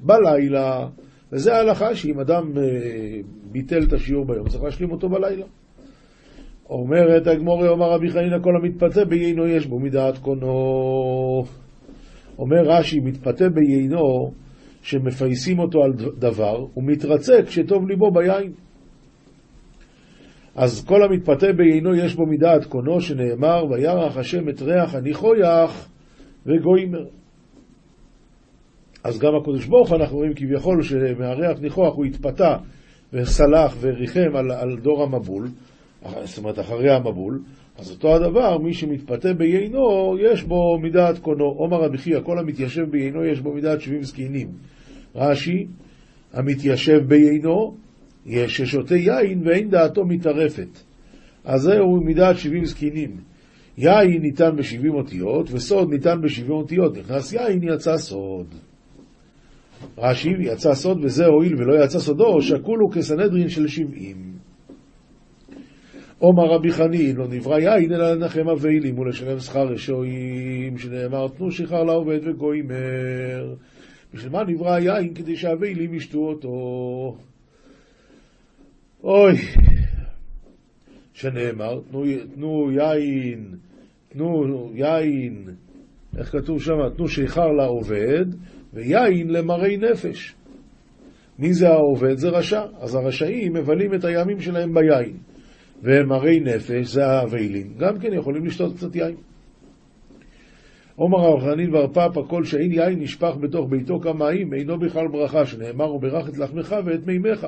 בלילה. 0.00 0.86
וזה 1.32 1.54
ההלכה 1.54 1.94
שאם 1.94 2.20
אדם 2.20 2.58
אה, 2.58 3.20
ביטל 3.52 3.82
את 3.88 3.92
השיעור 3.92 4.26
ביום, 4.26 4.48
צריך 4.48 4.64
להשלים 4.64 4.90
אותו 4.90 5.08
בלילה. 5.08 5.46
אומרת 6.70 7.26
הגמורי, 7.26 7.68
אומר 7.68 7.90
רבי 7.90 8.10
חנינא, 8.10 8.38
כל 8.42 8.56
המתפתה 8.56 9.04
ביינו 9.04 9.46
יש 9.46 9.66
בו 9.66 9.80
מדעת 9.80 10.18
קונו. 10.18 11.44
אומר 12.38 12.62
רש"י, 12.64 13.00
מתפתה 13.00 13.48
ביינו, 13.48 14.32
שמפייסים 14.86 15.58
אותו 15.58 15.82
על 15.84 15.92
דבר, 16.18 16.66
הוא 16.74 16.84
מתרצה 16.84 17.42
כשטוב 17.46 17.88
ליבו 17.88 18.10
ביין. 18.10 18.52
אז 20.54 20.84
כל 20.84 21.02
המתפתה 21.02 21.46
ביינו 21.56 21.94
יש 21.94 22.14
בו 22.14 22.26
מדעת 22.26 22.64
קונו, 22.64 23.00
שנאמר, 23.00 23.64
וירח 23.70 24.16
השם 24.16 24.48
את 24.48 24.62
ריח 24.62 24.94
הניחויח 24.94 25.88
וגוימר. 26.46 27.04
אז 29.04 29.18
גם 29.18 29.36
הקדוש 29.40 29.66
ברוך 29.66 29.92
אנחנו 29.92 30.16
רואים 30.16 30.34
כביכול 30.34 30.82
שמהריח 30.82 31.60
ניחוח 31.60 31.94
הוא 31.96 32.04
התפתה 32.04 32.56
וסלח 33.12 33.76
וריחם 33.80 34.36
על, 34.36 34.50
על 34.50 34.76
דור 34.82 35.02
המבול, 35.02 35.48
זאת 36.24 36.38
אומרת 36.38 36.58
אחרי 36.58 36.90
המבול, 36.90 37.40
אז 37.78 37.90
אותו 37.90 38.14
הדבר, 38.14 38.58
מי 38.58 38.74
שמתפתה 38.74 39.34
ביינו, 39.34 40.16
יש 40.18 40.42
בו 40.42 40.78
מידת 40.82 41.18
קונו. 41.18 41.44
עומר 41.44 41.76
רבי 41.76 41.98
חייא, 41.98 42.20
כל 42.20 42.38
המתיישב 42.38 42.90
ביינו 42.90 43.24
יש 43.24 43.40
בו 43.40 43.52
מידת 43.52 43.80
שבעים 43.80 44.02
זקנים. 44.02 44.48
רש"י, 45.14 45.66
המתיישב 46.32 46.98
ביינו, 47.08 47.76
יש 48.26 48.56
ששותה 48.56 48.96
יין 48.96 49.42
ואין 49.44 49.70
דעתו 49.70 50.04
מתערפת. 50.04 50.78
אז 51.44 51.60
זהו 51.60 52.00
מידת 52.00 52.36
שבעים 52.36 52.64
זקנים. 52.64 53.16
יין 53.78 54.22
ניתן 54.22 54.56
בשבעים 54.56 54.94
אותיות, 54.94 55.48
וסוד 55.52 55.90
ניתן 55.90 56.20
בשבעים 56.20 56.52
אותיות. 56.52 56.96
נכנס 56.96 57.32
יין, 57.32 57.62
יצא 57.62 57.96
סוד. 57.96 58.46
רש"י, 59.98 60.30
יצא 60.40 60.74
סוד 60.74 61.04
וזה 61.04 61.26
הואיל 61.26 61.54
ולא 61.54 61.84
יצא 61.84 61.98
סודו, 61.98 62.42
שקול 62.42 62.80
הוא 62.80 62.92
כסנהדרין 62.92 63.48
של 63.48 63.68
שבעים. 63.68 64.35
עומר 66.18 66.44
רבי 66.44 66.72
חנין, 66.72 67.16
לא 67.16 67.28
נברא 67.28 67.58
יין 67.58 67.92
אלא 67.92 68.12
לנחם 68.12 68.48
אבלים 68.48 68.98
ולשלם 68.98 69.38
שכר 69.38 69.66
רשועים, 69.66 70.78
שנאמר 70.78 71.28
תנו 71.28 71.50
שכר 71.50 71.84
לעובד 71.84 72.18
וגוימר. 72.22 73.54
בשביל 74.14 74.32
מה 74.32 74.44
נברא 74.44 74.74
היין? 74.74 75.14
כדי 75.14 75.36
שהאבלים 75.36 75.94
ישתו 75.94 76.18
אותו. 76.18 77.16
אוי, 79.04 79.34
שנאמר, 81.14 81.80
תנו, 81.90 82.04
תנו 82.34 82.70
יין, 82.72 83.54
תנו 84.08 84.70
יין, 84.74 85.48
איך 86.18 86.32
כתוב 86.32 86.62
שם? 86.62 86.88
תנו 86.96 87.08
שיכר 87.08 87.48
לעובד, 87.48 88.26
ויין 88.74 89.30
למראי 89.30 89.76
נפש. 89.76 90.34
מי 91.38 91.52
זה 91.52 91.68
העובד? 91.68 92.16
זה 92.16 92.28
רשע. 92.28 92.62
אז 92.80 92.94
הרשעים 92.94 93.52
מבלים 93.52 93.94
את 93.94 94.04
הימים 94.04 94.40
שלהם 94.40 94.74
ביין. 94.74 95.16
ומראי 95.82 96.40
נפש, 96.40 96.86
זה 96.86 97.06
האבלים, 97.06 97.74
גם 97.78 97.98
כן 97.98 98.12
יכולים 98.12 98.46
לשתות 98.46 98.76
קצת 98.76 98.96
יין. 98.96 99.14
עומר 100.96 101.18
הרב 101.18 101.40
חנין 101.40 101.72
בר 101.72 101.86
פאפא, 101.92 102.20
כל 102.28 102.44
שאין 102.44 102.72
יין 102.72 103.00
נשפך 103.00 103.34
בתוך 103.40 103.70
ביתו 103.70 104.00
כמים, 104.00 104.54
אינו 104.54 104.78
בכלל 104.78 105.08
ברכה, 105.08 105.46
שנאמר 105.46 105.94
וברך 105.94 106.28
את 106.28 106.38
לחמך 106.38 106.76
ואת 106.84 107.06
מימיך. 107.06 107.46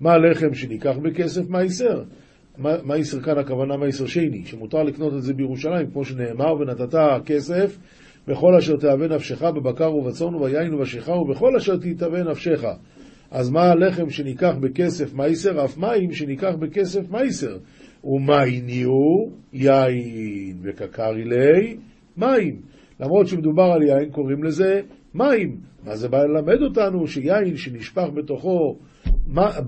מה 0.00 0.12
הלחם 0.12 0.54
שניקח 0.54 0.96
בכסף 1.02 1.48
מייסר? 1.48 2.02
מייסר 2.58 3.20
כאן 3.20 3.38
הכוונה 3.38 3.76
מייסר 3.76 4.06
שני, 4.06 4.44
שמותר 4.44 4.82
לקנות 4.82 5.14
את 5.14 5.22
זה 5.22 5.34
בירושלים, 5.34 5.90
כמו 5.90 6.04
שנאמר, 6.04 6.52
ונתת 6.52 6.98
כסף 7.26 7.78
בכל 8.28 8.54
אשר 8.54 8.76
תאווה 8.76 9.08
נפשך, 9.08 9.42
בבקר 9.42 9.94
ובצאן 9.94 10.34
וביין 10.34 10.74
ובשיכה, 10.74 11.12
ובכל 11.12 11.56
אשר 11.56 11.76
תתאווה 11.76 12.22
נפשך. 12.22 12.64
אז 13.30 13.50
מה 13.50 13.62
הלחם 13.62 14.10
שניקח 14.10 14.54
בכסף 14.60 15.14
מייסר? 15.14 15.64
אף 15.64 15.78
מים 15.78 16.12
שניקח 16.12 16.54
בכסף 16.60 17.10
מייסר. 17.10 17.58
ומים 18.04 18.68
יהיו 18.68 19.26
יין 19.52 20.56
וקקרי 20.62 21.24
לי 21.24 21.76
מים. 22.16 22.60
למרות 23.00 23.26
שמדובר 23.26 23.72
על 23.72 23.82
יין, 23.82 24.10
קוראים 24.10 24.44
לזה 24.44 24.80
מים. 25.14 25.56
מה 25.84 25.96
זה 25.96 26.08
בא 26.08 26.18
ללמד 26.18 26.62
אותנו? 26.62 27.06
שיין 27.06 27.56
שנשפך 27.56 28.06
בתוכו, 28.14 28.76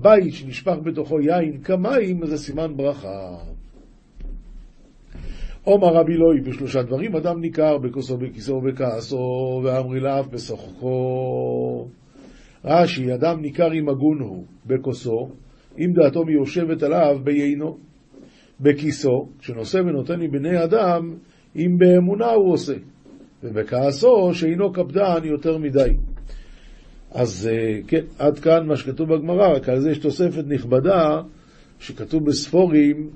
בית 0.01 0.33
שנשפך 0.33 0.75
בתוכו 0.83 1.19
יין 1.19 1.57
כמים, 1.63 2.25
זה 2.25 2.37
סימן 2.37 2.77
ברכה. 2.77 3.37
עומר 5.63 5.87
רבי 5.87 6.13
לוי 6.13 6.41
בשלושה 6.41 6.83
דברים, 6.83 7.15
אדם 7.15 7.41
ניכר 7.41 7.77
בכוסו, 7.77 8.17
בכיסו 8.17 8.53
ובכעסו, 8.53 9.61
ואמרי 9.63 9.99
לאף 9.99 10.27
בשוחחו. 10.27 11.87
רש"י, 12.65 13.13
אדם 13.13 13.41
ניכר 13.41 13.71
עם 13.71 13.89
הגון 13.89 14.19
הוא 14.19 14.45
בכוסו, 14.65 15.29
אם 15.79 15.93
דעתו 15.93 16.25
מיושבת 16.25 16.83
עליו 16.83 17.19
ביינו. 17.23 17.77
בכיסו, 18.59 19.29
כשנושא 19.39 19.77
ונותן 19.77 20.19
מבני 20.19 20.63
אדם, 20.63 21.15
אם 21.55 21.77
באמונה 21.77 22.31
הוא 22.31 22.53
עושה. 22.53 22.73
ובכעסו 23.43 24.33
שאינו 24.33 24.71
קפדן 24.71 25.23
יותר 25.23 25.57
מדי. 25.57 25.89
אז 27.11 27.49
אה, 27.51 27.79
כן, 27.87 28.01
עד 28.19 28.39
כאן 28.39 28.67
מה 28.67 28.75
שכתוב 28.75 29.13
בגמרא, 29.13 29.55
רק 29.55 29.69
על 29.69 29.79
זה 29.79 29.91
יש 29.91 29.97
תוספת 29.97 30.43
נכבדה, 30.47 31.21
שכתוב 31.79 32.25
בספורים, 32.25 33.09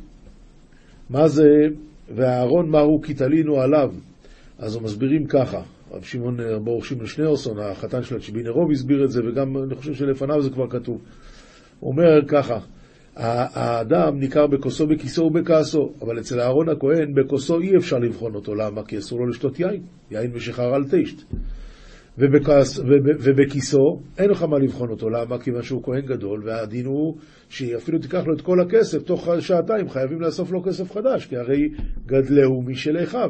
מה 1.10 1.27
זה, 1.27 1.49
והארון 2.15 2.69
מה 2.69 2.79
הוא 2.79 3.03
כי 3.03 3.13
תלינו 3.13 3.62
עליו. 3.62 3.93
אז 4.60 4.75
הוא 4.75 4.83
מסבירים 4.83 5.25
ככה, 5.25 5.62
רב 5.91 6.04
שמעון 6.04 6.38
ברוך 6.63 6.86
שמעון 6.86 7.06
שניאורסון, 7.06 7.60
החתן 7.60 8.04
של 8.04 8.15
הצ'יבין 8.15 8.47
רוב, 8.47 8.71
הסביר 8.71 9.04
את 9.04 9.12
זה, 9.12 9.21
וגם 9.28 9.58
אני 9.58 9.76
חושב 9.76 9.93
שלפניו 9.93 10.41
זה 10.41 10.50
כבר 10.50 10.69
כתוב. 10.69 11.02
הוא 11.80 11.91
אומר 11.91 12.28
ככה, 12.28 12.60
האדם 13.15 14.19
ניכר 14.19 14.47
בכוסו, 14.47 14.88
בכיסו 14.88 15.21
ובכעסו, 15.23 15.93
אבל 16.02 16.19
אצל 16.19 16.39
אהרון 16.39 16.69
הכהן, 16.69 17.13
בכוסו 17.13 17.60
אי 17.60 17.78
אפשר 17.78 17.97
לבחון 17.97 18.36
אותו, 18.36 18.56
למה? 18.56 18.84
כי 18.84 18.97
אסור 18.97 19.19
לו 19.19 19.28
לשתות 19.28 19.60
יין, 19.60 19.82
יין 20.12 20.32
ושחר 20.34 20.73
על 20.76 20.84
טשט. 20.84 21.23
ובכס, 22.19 22.80
ובכיסו 23.23 24.00
אין 24.17 24.30
לך 24.30 24.43
מה 24.43 24.60
לבחון 24.60 24.89
אותו, 24.89 25.10
למה? 25.10 25.39
כיוון 25.39 25.62
שהוא 25.62 25.84
כהן 25.84 26.06
גדול, 26.06 26.41
והדין 26.45 26.86
הוא 26.86 27.17
שאפילו 27.50 28.00
תיקח 28.00 28.23
לו 28.26 28.36
את 28.36 28.41
כל 28.41 28.60
הכסף, 28.60 29.04
תוך 29.04 29.28
שעתיים 29.39 29.89
חייבים 29.89 30.21
לאסוף 30.21 30.52
לו 30.52 30.63
כסף 30.63 30.91
חדש, 30.91 31.26
כי 31.26 31.38
הרי 31.38 31.69
גדלהו 32.06 32.62
משל 32.62 32.97
אחיו. 33.04 33.30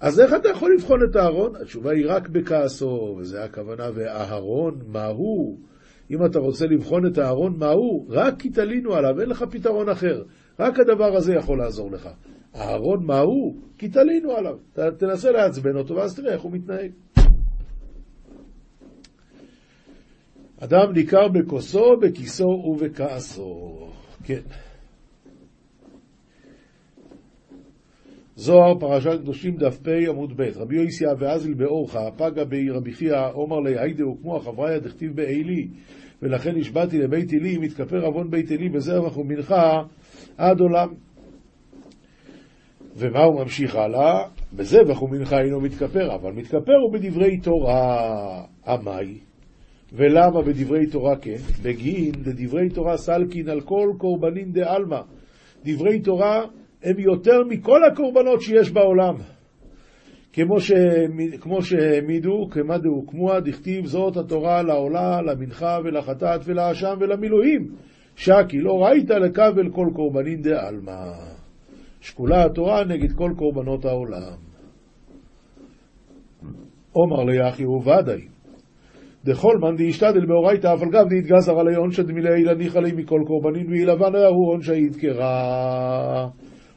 אז 0.00 0.20
איך 0.20 0.34
אתה 0.34 0.48
יכול 0.48 0.74
לבחון 0.74 1.00
את 1.10 1.16
אהרון? 1.16 1.56
התשובה 1.56 1.90
היא 1.90 2.04
רק 2.08 2.28
בכעסו, 2.28 3.16
וזה 3.18 3.44
הכוונה, 3.44 3.90
ואהרון, 3.94 4.80
מה 4.86 5.06
הוא? 5.06 5.58
אם 6.10 6.24
אתה 6.26 6.38
רוצה 6.38 6.66
לבחון 6.66 7.06
את 7.06 7.18
אהרון, 7.18 7.56
מה 7.58 7.70
הוא? 7.70 8.06
רק 8.08 8.34
כי 8.38 8.50
תלינו 8.50 8.94
עליו, 8.94 9.20
אין 9.20 9.28
לך 9.28 9.44
פתרון 9.50 9.88
אחר. 9.88 10.22
רק 10.60 10.78
הדבר 10.78 11.16
הזה 11.16 11.34
יכול 11.34 11.58
לעזור 11.58 11.90
לך. 11.92 12.08
אהרון, 12.56 13.06
מה 13.06 13.18
הוא? 13.18 13.56
כי 13.78 13.88
תלינו 13.88 14.32
עליו. 14.32 14.56
ת, 14.72 14.78
תנסה 14.78 15.30
לעצבן 15.30 15.76
אותו, 15.76 15.94
ואז 15.94 16.16
תראה 16.16 16.32
איך 16.32 16.42
הוא 16.42 16.52
מתנהג. 16.52 16.90
אדם 20.60 20.92
ניכר 20.94 21.28
בכוסו, 21.28 21.96
בכיסו 22.02 22.44
ובכעסו. 22.44 23.88
כן. 24.24 24.40
זוהר, 28.38 28.78
פרשת 28.78 29.20
קדושים, 29.20 29.56
דף 29.56 29.78
פ, 29.82 29.88
עמוד 30.08 30.36
ב. 30.36 30.42
רבי 30.56 30.76
יויסיה 30.76 31.08
ואזיל 31.18 31.54
באורחה, 31.54 32.10
פגה 32.16 32.44
בי 32.44 32.70
רבי 32.70 32.92
חייא, 32.92 33.26
עומר 33.32 33.60
לי, 33.60 33.78
היידה 33.78 34.08
וכמו 34.08 34.36
החבריה 34.36 34.78
דכתיב 34.78 35.16
בעלי, 35.16 35.68
ולכן 36.22 36.56
נשבעתי 36.56 36.98
לבית 36.98 37.32
עלי, 37.32 37.58
מתכפר 37.58 38.04
עוון 38.04 38.30
בית 38.30 38.50
עלי 38.50 38.68
בזרח 38.68 39.16
ומנחה 39.16 39.82
עד 40.36 40.60
עולם. 40.60 40.88
ומה 42.96 43.22
הוא 43.22 43.40
ממשיך 43.40 43.76
הלאה? 43.76 44.28
בזבח 44.52 45.02
ומנחה 45.02 45.40
אינו 45.40 45.60
מתכפר, 45.60 46.14
אבל 46.14 46.32
מתכפר 46.32 46.76
הוא 46.82 46.92
בדברי 46.92 47.38
תורה. 47.38 48.44
עמי. 48.66 49.18
ולמה 49.92 50.42
בדברי 50.42 50.86
תורה 50.86 51.16
כן? 51.16 51.36
בגין 51.62 52.12
דדברי 52.12 52.68
תורה 52.68 52.96
סלקין 52.96 53.48
על 53.48 53.60
כל 53.60 53.92
קורבנין 53.98 54.52
דעלמא. 54.52 55.00
דברי 55.64 56.00
תורה 56.00 56.44
הם 56.82 56.98
יותר 56.98 57.42
מכל 57.48 57.84
הקורבנות 57.84 58.40
שיש 58.40 58.72
בעולם. 58.72 59.14
כמו, 60.32 60.60
ש... 60.60 60.72
כמו 61.40 61.62
שהעמידו, 61.62 62.48
כמה 62.50 62.78
דהוקמוה, 62.78 63.40
דכתיב 63.40 63.86
זאת 63.86 64.16
התורה 64.16 64.62
לעולה, 64.62 65.22
למנחה 65.22 65.78
ולחטאת 65.84 66.40
ולאשם 66.44 66.94
ולמילואים. 67.00 67.66
שקי 68.16 68.58
לא 68.58 68.72
ראית 68.72 69.10
לכבל 69.10 69.70
כל 69.70 69.86
קורבנין 69.94 70.42
דעלמא. 70.42 71.12
שקולה 72.00 72.44
התורה 72.44 72.84
נגד 72.84 73.12
כל 73.12 73.30
קורבנות 73.36 73.84
העולם. 73.84 74.36
עומר 76.92 77.24
ליחי 77.24 77.64
וודאי. 77.66 78.20
דכל 79.24 79.58
מאן 79.58 79.76
דאישתדל 79.76 80.26
באורייתא, 80.26 80.74
אף 80.74 80.82
על 80.82 80.88
גב 80.90 81.08
דאיתגזר 81.08 81.58
עלי 81.58 81.74
עונשא 81.74 82.02
דמילי 82.02 82.44
לניחא 82.44 82.78
לי 82.78 82.92
מכל 82.92 83.20
קורבנין 83.26 83.66
ואילבן 83.70 84.14
הוא 84.14 84.52
עונשא 84.52 84.72
ידקרה. 84.72 86.28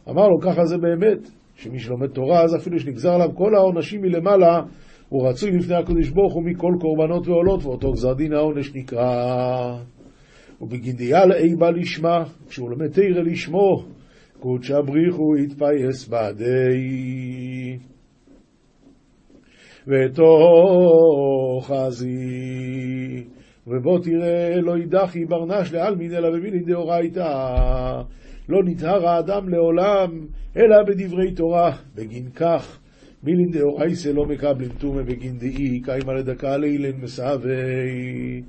אמר 0.09 0.27
לו, 0.27 0.39
ככה 0.39 0.65
זה 0.65 0.77
באמת, 0.77 1.29
שמי 1.55 1.79
שלומד 1.79 2.07
תורה, 2.07 2.43
אז 2.43 2.55
אפילו 2.55 2.79
שנגזר 2.79 3.13
עליו 3.13 3.35
כל 3.35 3.55
העונשים 3.55 4.01
מלמעלה, 4.01 4.61
הוא 5.09 5.27
רצוי 5.27 5.51
לפני 5.51 5.75
הקדוש 5.75 6.09
ברוך 6.09 6.33
הוא 6.33 6.43
מכל 6.43 6.73
קורבנות 6.79 7.27
ועולות, 7.27 7.63
ואותו 7.63 7.91
גזר 7.91 8.13
דין 8.13 8.33
העונש 8.33 8.75
נקרא. 8.75 9.77
ובגינדיה 10.61 11.25
לאי 11.25 11.55
בא 11.55 11.69
לשמה, 11.69 12.23
כשהוא 12.49 12.69
לומד 12.69 12.91
תרא 12.91 13.21
לשמו, 13.23 13.83
קודשא 14.39 14.81
בריחו 14.81 15.37
יתפייס 15.37 16.07
בעדי. 16.07 17.77
ותוך 19.87 21.71
חזי, 21.71 23.23
ובוא 23.67 23.99
תראה 23.99 24.61
לא 24.61 24.77
ידחי 24.77 25.25
ברנש 25.25 25.73
לעלמין 25.73 26.13
אלא 26.13 26.29
במילין 26.29 26.63
דאורייתא. 26.65 28.01
לא 28.51 28.59
נטהר 28.65 29.07
האדם 29.07 29.49
לעולם, 29.49 30.25
אלא 30.57 30.83
בדברי 30.87 31.31
תורה. 31.31 31.71
בגין 31.95 32.29
כך, 32.35 32.79
מילין 33.23 33.51
דאורייסא 33.51 34.09
לא 34.09 34.25
מקבלים 34.25 34.69
טומא 34.77 35.01
בגין 35.01 35.37
דאי, 35.37 35.79
קיימא 35.79 36.11
לדקה 36.11 36.57
לילן 36.57 37.01
מסהבי. 37.01 38.41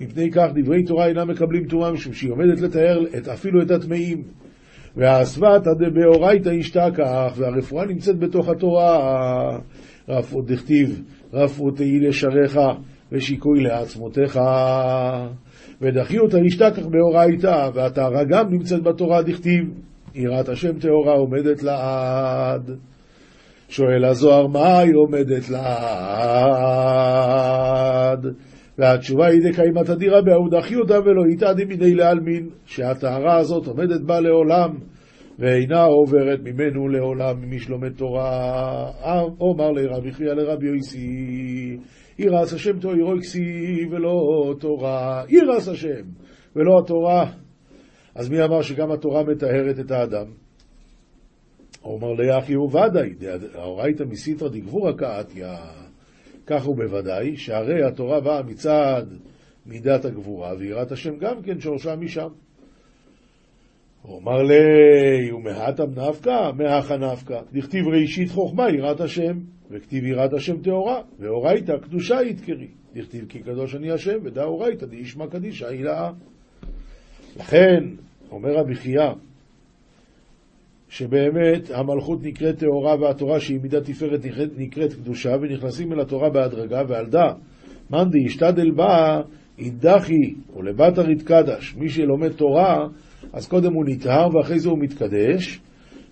מפני 0.00 0.30
כך 0.30 0.46
דברי 0.54 0.82
תורה 0.82 1.06
אינם 1.06 1.28
מקבלים 1.28 1.66
טומאה, 1.66 1.92
משום 1.92 2.12
שהיא 2.12 2.30
עומדת 2.30 2.60
לתאר 2.60 3.04
את, 3.18 3.28
אפילו 3.28 3.62
את 3.62 3.70
הטמאים. 3.70 4.22
והאסוותא 4.96 5.70
דבאורייתא 5.78 6.48
ישתכח, 6.48 7.32
והרפואה 7.36 7.86
נמצאת 7.86 8.18
בתוך 8.18 8.48
התורה. 8.48 9.58
רפו 10.08 10.42
דכתיב, 10.42 11.02
רפו 11.32 11.70
תהי 11.70 12.00
לשריך 12.00 12.60
ושיקוי 13.12 13.62
לעצמותיך. 13.62 14.40
ודחיותא 15.80 16.36
ישתכח 16.36 16.86
באורייתא, 16.86 17.70
והטהרה 17.74 18.24
גם 18.24 18.50
נמצאת 18.50 18.82
בתורה 18.82 19.22
דכתיב, 19.22 19.64
יראת 20.14 20.48
השם 20.48 20.78
טהורה 20.78 21.12
עומדת 21.12 21.62
לעד. 21.62 22.70
שואל 23.68 24.04
הזוהר, 24.04 24.46
מה 24.46 24.78
היא 24.78 24.94
עומדת 24.94 25.50
לעד? 25.50 25.66
והתשובה 28.78 29.26
היא 29.26 29.40
דקיימא 29.50 29.80
תדירא 29.80 30.20
בהוא 30.20 30.50
דחיותא 30.50 31.00
ולא 31.04 31.22
איתא 31.30 31.52
דמיני 31.52 31.94
לעלמין, 31.94 32.48
שהטהרה 32.66 33.36
הזאת 33.36 33.66
עומדת 33.66 34.00
בה 34.00 34.20
לעולם. 34.20 34.70
ואינה 35.38 35.82
עוברת 35.82 36.40
ממנו 36.44 36.88
לעולם 36.88 37.40
ממי 37.40 37.58
שלומד 37.58 37.92
תורה. 37.92 38.90
אומר 39.40 39.70
לרבי 39.70 40.12
חייא 40.12 40.32
לרבי 40.32 40.66
יויסי, 40.66 41.76
ירס 42.18 42.52
השם 42.52 42.78
תוירו 42.78 43.12
כסי 43.20 43.86
ולא 43.90 44.54
תורה. 44.60 45.24
ירס 45.28 45.68
השם 45.68 46.04
ולא 46.56 46.78
התורה. 46.84 47.32
אז 48.14 48.28
מי 48.28 48.44
אמר 48.44 48.62
שגם 48.62 48.92
התורה 48.92 49.22
מטהרת 49.24 49.78
את 49.80 49.90
האדם? 49.90 50.26
אומר 51.84 52.12
ליחי 52.12 52.54
הוא 52.54 52.70
ודאי, 52.70 53.14
האורייתא 53.54 54.02
מסיתרא 54.02 54.48
דגבורא 54.48 54.92
קאתיא. 54.92 55.46
כך 56.46 56.64
הוא 56.64 56.76
בוודאי, 56.76 57.36
שהרי 57.36 57.84
התורה 57.84 58.20
באה 58.20 58.42
מצד 58.42 59.02
מידת 59.66 60.04
הגבורה, 60.04 60.52
ויראת 60.58 60.92
השם 60.92 61.16
גם 61.16 61.42
כן 61.42 61.60
שורשה 61.60 61.96
משם. 61.96 62.28
הוא 64.02 64.20
אמר 64.20 64.42
לי, 64.42 65.32
ומהתם 65.32 65.90
נפקא, 65.96 66.50
מהכה 66.56 66.96
נפקא. 66.96 67.40
דכתיב 67.52 67.84
ראשית 67.88 68.30
חוכמה 68.30 68.70
יראת 68.70 69.00
השם, 69.00 69.38
וכתיב 69.70 70.04
יראת 70.04 70.32
השם 70.32 70.62
טהורה, 70.62 71.00
ואורייתא 71.18 71.78
קדושה 71.82 72.22
יתקרי. 72.22 72.68
דכתיב 72.94 73.24
כי 73.28 73.38
קדוש 73.38 73.74
אני 73.74 73.90
השם, 73.90 74.18
ודאורייתא 74.24 74.86
דאישמא 74.86 75.26
קדישא 75.26 75.66
הילאה. 75.66 76.10
לכן, 77.36 77.84
אומר 78.30 78.54
רבי 78.54 78.74
חייא, 78.74 79.12
שבאמת 80.88 81.70
המלכות 81.70 82.22
נקראת 82.22 82.58
טהורה 82.58 82.96
והתורה 83.00 83.40
שהיא 83.40 83.60
מידת 83.62 83.84
תפארת 83.84 84.20
נקראת 84.56 84.92
קדושה, 84.92 85.36
ונכנסים 85.40 85.92
אל 85.92 86.00
התורה 86.00 86.30
בהדרגה, 86.30 86.82
ועל 86.88 87.06
דא 87.06 87.26
מאן 87.90 88.10
דאישתדל 88.10 88.70
בה 88.70 89.20
אידחי, 89.58 90.34
ולבת 90.56 90.98
הריד 90.98 91.22
קדש. 91.22 91.74
מי 91.74 91.88
שלומד 91.88 92.32
תורה, 92.32 92.86
אז 93.32 93.48
קודם 93.48 93.72
הוא 93.72 93.84
נטהר 93.88 94.28
ואחרי 94.36 94.58
זה 94.58 94.68
הוא 94.68 94.78
מתקדש, 94.78 95.60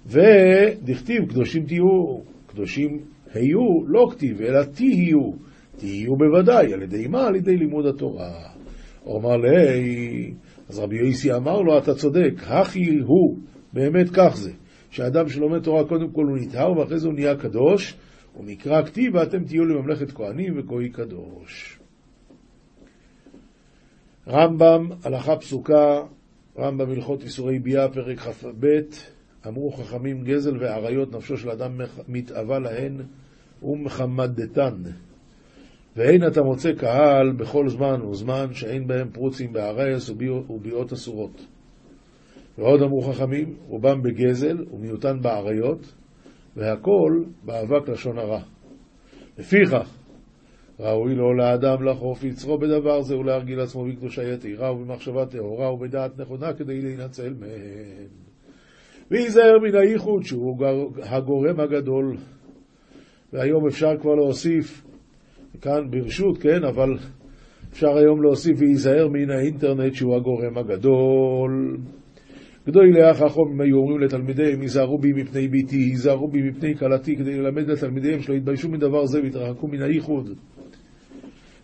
ודכתיב 0.06 1.28
קדושים 1.28 1.66
תהיו, 1.66 2.18
קדושים 2.46 3.13
היו, 3.34 3.86
לא 3.86 4.06
כתיב, 4.10 4.42
אלא 4.42 4.64
תהיו, 4.64 5.32
תהיו 5.76 6.16
בוודאי, 6.16 6.72
על 6.72 6.82
ידי 6.82 7.06
מה? 7.06 7.26
על 7.26 7.36
ידי 7.36 7.56
לימוד 7.56 7.86
התורה. 7.86 8.32
אומר 9.06 9.36
לי, 9.36 10.34
אז 10.68 10.78
רבי 10.78 10.96
יוסי 10.96 11.32
אמר 11.32 11.60
לו, 11.60 11.78
אתה 11.78 11.94
צודק, 11.94 12.32
הכי 12.42 12.98
הוא, 13.06 13.38
באמת 13.72 14.10
כך 14.10 14.36
זה, 14.36 14.52
שאדם 14.90 15.28
שלומד 15.28 15.62
תורה 15.62 15.88
קודם 15.88 16.10
כל 16.10 16.24
הוא 16.24 16.38
נטהר 16.38 16.78
ואחרי 16.78 16.98
זה 16.98 17.06
הוא 17.06 17.14
נהיה 17.14 17.36
קדוש, 17.36 17.96
הוא 18.32 18.44
נקרא 18.46 18.82
כתיב 18.82 19.14
ואתם 19.14 19.44
תהיו 19.44 19.64
לממלכת 19.64 20.10
כהנים 20.12 20.58
וגוי 20.58 20.90
קדוש. 20.90 21.78
רמב"ם, 24.28 24.88
הלכה 25.04 25.36
פסוקה, 25.36 26.02
רמב"ם 26.58 26.90
הלכות 26.90 27.22
איסורי 27.22 27.58
ביאה, 27.58 27.88
פרק 27.88 28.18
כ"ב, 28.18 28.66
אמרו 29.46 29.70
חכמים 29.70 30.24
גזל 30.24 30.56
ועריות 30.60 31.12
נפשו 31.12 31.36
של 31.36 31.50
אדם 31.50 31.80
מתאווה 32.08 32.58
להן 32.58 33.00
ומחמדתן. 33.64 34.74
ואין 35.96 36.26
אתה 36.26 36.42
מוצא 36.42 36.72
קהל 36.72 37.32
בכל 37.32 37.68
זמן 37.68 38.02
וזמן 38.02 38.46
שאין 38.52 38.86
בהם 38.86 39.10
פרוצים 39.10 39.52
בערייס 39.52 40.10
וביאות 40.50 40.92
אסורות. 40.92 41.46
ועוד 42.58 42.82
אמרו 42.82 43.00
חכמים, 43.00 43.56
רובם 43.68 44.02
בגזל 44.02 44.64
ומיעוטן 44.72 45.20
בעריות, 45.22 45.94
והכל 46.56 47.24
באבק 47.42 47.88
לשון 47.88 48.18
הרע. 48.18 48.40
לפיכך, 49.38 49.98
ראוי 50.80 51.14
לו 51.14 51.34
לאדם 51.34 51.82
לחוף 51.82 52.24
יצרו 52.24 52.58
בדבר 52.58 53.02
זה 53.02 53.16
ולהרגיל 53.16 53.60
עצמו 53.60 53.84
בקדושה 53.84 54.22
יתירה 54.22 54.72
ובמחשבה 54.72 55.26
טהורה 55.26 55.72
ובדעת 55.72 56.18
נכונה 56.18 56.52
כדי 56.52 56.80
להינצל 56.80 57.34
מהן. 57.40 58.08
וייזהר 59.10 59.58
מן 59.62 59.74
הייחוד 59.74 60.22
שהוא 60.22 60.66
הגורם 61.02 61.60
הגדול. 61.60 62.16
והיום 63.34 63.66
אפשר 63.66 63.96
כבר 64.00 64.14
להוסיף, 64.14 64.84
כאן 65.60 65.90
ברשות, 65.90 66.38
כן, 66.38 66.64
אבל 66.64 66.98
אפשר 67.72 67.96
היום 67.96 68.22
להוסיף 68.22 68.56
וייזהר 68.60 69.08
מן 69.08 69.30
האינטרנט 69.30 69.94
שהוא 69.94 70.16
הגורם 70.16 70.58
הגדול. 70.58 71.76
גדולי 72.66 73.02
החכמים 73.02 73.60
היו 73.60 73.76
אומרים 73.76 74.00
לתלמידיהם, 74.00 74.60
היזהרו 74.60 74.98
בי 74.98 75.12
מפני 75.12 75.48
ביתי, 75.48 75.76
היזהרו 75.76 76.28
בי 76.28 76.42
מפני 76.42 76.74
כלתי, 76.74 77.16
כדי 77.16 77.36
ללמד 77.36 77.70
לתלמידיהם 77.70 78.20
שלא 78.20 78.34
יתביישו 78.34 78.68
מדבר 78.68 79.06
זה 79.06 79.20
ויתרחקו 79.22 79.68
מן 79.68 79.82
הייחוד. 79.82 80.30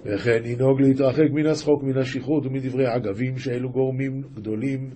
וכן 0.04 0.40
ינהוג 0.44 0.80
להתרחק 0.80 1.30
מן 1.32 1.46
השחוק, 1.46 1.82
מן 1.82 1.98
השכרות 1.98 2.46
ומדברי 2.46 2.86
עגבים, 2.86 3.38
שאלו 3.38 3.70
גורמים 3.70 4.22
גדולים, 4.34 4.90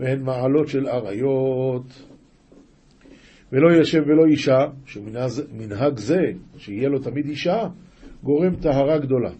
והן 0.00 0.22
מעלות 0.22 0.68
של 0.68 0.88
אריות. 0.88 2.07
ולא 3.52 3.80
ישב 3.80 4.02
ולא 4.06 4.26
אישה, 4.26 4.58
שמנהג 4.86 5.98
זה, 5.98 6.20
שיהיה 6.56 6.88
לו 6.88 6.98
תמיד 6.98 7.26
אישה, 7.26 7.68
גורם 8.22 8.54
טהרה 8.54 8.98
גדולה. 8.98 9.30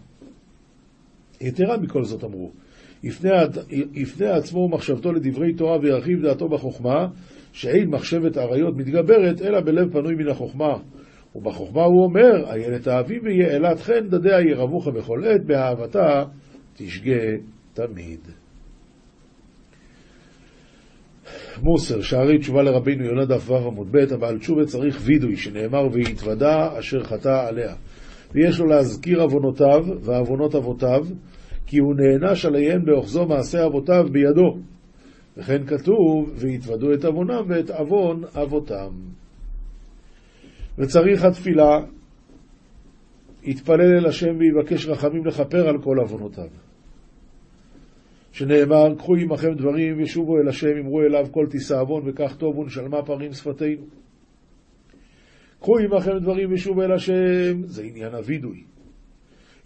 יתרה 1.41 1.77
מכל 1.77 2.03
זאת 2.03 2.23
אמרו, 2.23 2.51
יפנה 3.93 4.35
עצמו 4.35 4.59
ומחשבתו 4.59 5.11
לדברי 5.11 5.53
תורה 5.53 5.79
וירחיב 5.79 6.21
דעתו 6.21 6.49
בחוכמה, 6.49 7.07
שאין 7.53 7.89
מחשבת 7.89 8.37
אריות 8.37 8.77
מתגברת, 8.77 9.41
אלא 9.41 9.61
בלב 9.61 9.91
פנוי 9.91 10.15
מן 10.15 10.27
החוכמה. 10.27 10.77
ובחוכמה 11.35 11.83
הוא 11.83 12.03
אומר, 12.03 12.51
איילת 12.51 12.87
האביב 12.87 13.23
ויעלת 13.23 13.79
חן 13.79 14.07
דדיה 14.09 14.41
ירבוך 14.41 14.87
בכל 14.87 15.23
עת, 15.25 15.45
באהבתה 15.45 16.23
תשגה 16.77 17.21
תמיד. 17.73 18.19
מוסר, 21.63 22.01
שערי 22.01 22.37
תשובה 22.37 22.61
לרבינו 22.61 23.05
יונה 23.05 23.25
דף 23.25 23.49
ו 23.49 23.55
עמוד 23.55 23.87
ב', 23.91 24.13
הבעל 24.13 24.39
תשובה 24.39 24.65
צריך 24.65 24.99
וידוי, 25.01 25.35
שנאמר 25.35 25.87
ויתוודה 25.91 26.79
אשר 26.79 27.03
חטא 27.03 27.47
עליה. 27.47 27.75
ויש 28.31 28.59
לו 28.59 28.65
להזכיר 28.65 29.21
עוונותיו 29.21 29.85
ועוונות 30.01 30.55
אבותיו, 30.55 31.01
כי 31.65 31.77
הוא 31.77 31.93
נענש 31.95 32.45
עליהם 32.45 32.85
באוחזו 32.85 33.25
מעשה 33.25 33.65
אבותיו 33.65 34.05
בידו. 34.11 34.57
וכן 35.37 35.65
כתוב, 35.65 36.31
ויתוודו 36.35 36.93
את 36.93 37.05
עוונם 37.05 37.43
ואת 37.47 37.69
עוון 37.69 38.23
אבותם. 38.43 38.91
וצריך 40.77 41.25
התפילה, 41.25 41.79
יתפלל 43.43 43.97
אל 43.99 44.05
השם 44.05 44.37
ויבקש 44.39 44.87
רחמים 44.87 45.25
לכפר 45.25 45.69
על 45.69 45.81
כל 45.81 45.99
עוונותיו. 45.99 46.68
שנאמר, 48.31 48.95
קחו 48.95 49.15
עמכם 49.15 49.53
דברים 49.53 50.01
ושובו 50.01 50.37
אל 50.37 50.47
השם, 50.47 50.77
אמרו 50.79 51.01
אליו 51.01 51.27
כל 51.31 51.47
תישא 51.49 51.79
עוון 51.81 52.01
וכך 52.05 52.35
טוב 52.35 52.57
ונשלמה 52.57 53.03
פרים 53.03 53.33
שפתינו. 53.33 53.83
קחו 55.59 55.77
עמכם 55.77 56.17
דברים 56.17 56.53
ושובו 56.53 56.81
אל 56.81 56.91
השם, 56.91 57.63
זה 57.63 57.83
עניין 57.83 58.13
הווידוי. 58.13 58.63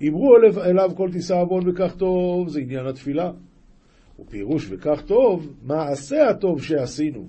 אמרו 0.07 0.35
אליו 0.65 0.91
כל 0.95 1.09
תישא 1.11 1.35
עוון 1.35 1.69
וכך 1.69 1.95
טוב, 1.95 2.49
זה 2.49 2.59
עניין 2.59 2.85
התפילה. 2.85 3.31
ופירוש 4.19 4.67
וכך 4.69 5.01
טוב, 5.05 5.53
מעשה 5.63 6.29
הטוב 6.29 6.61
שעשינו. 6.61 7.27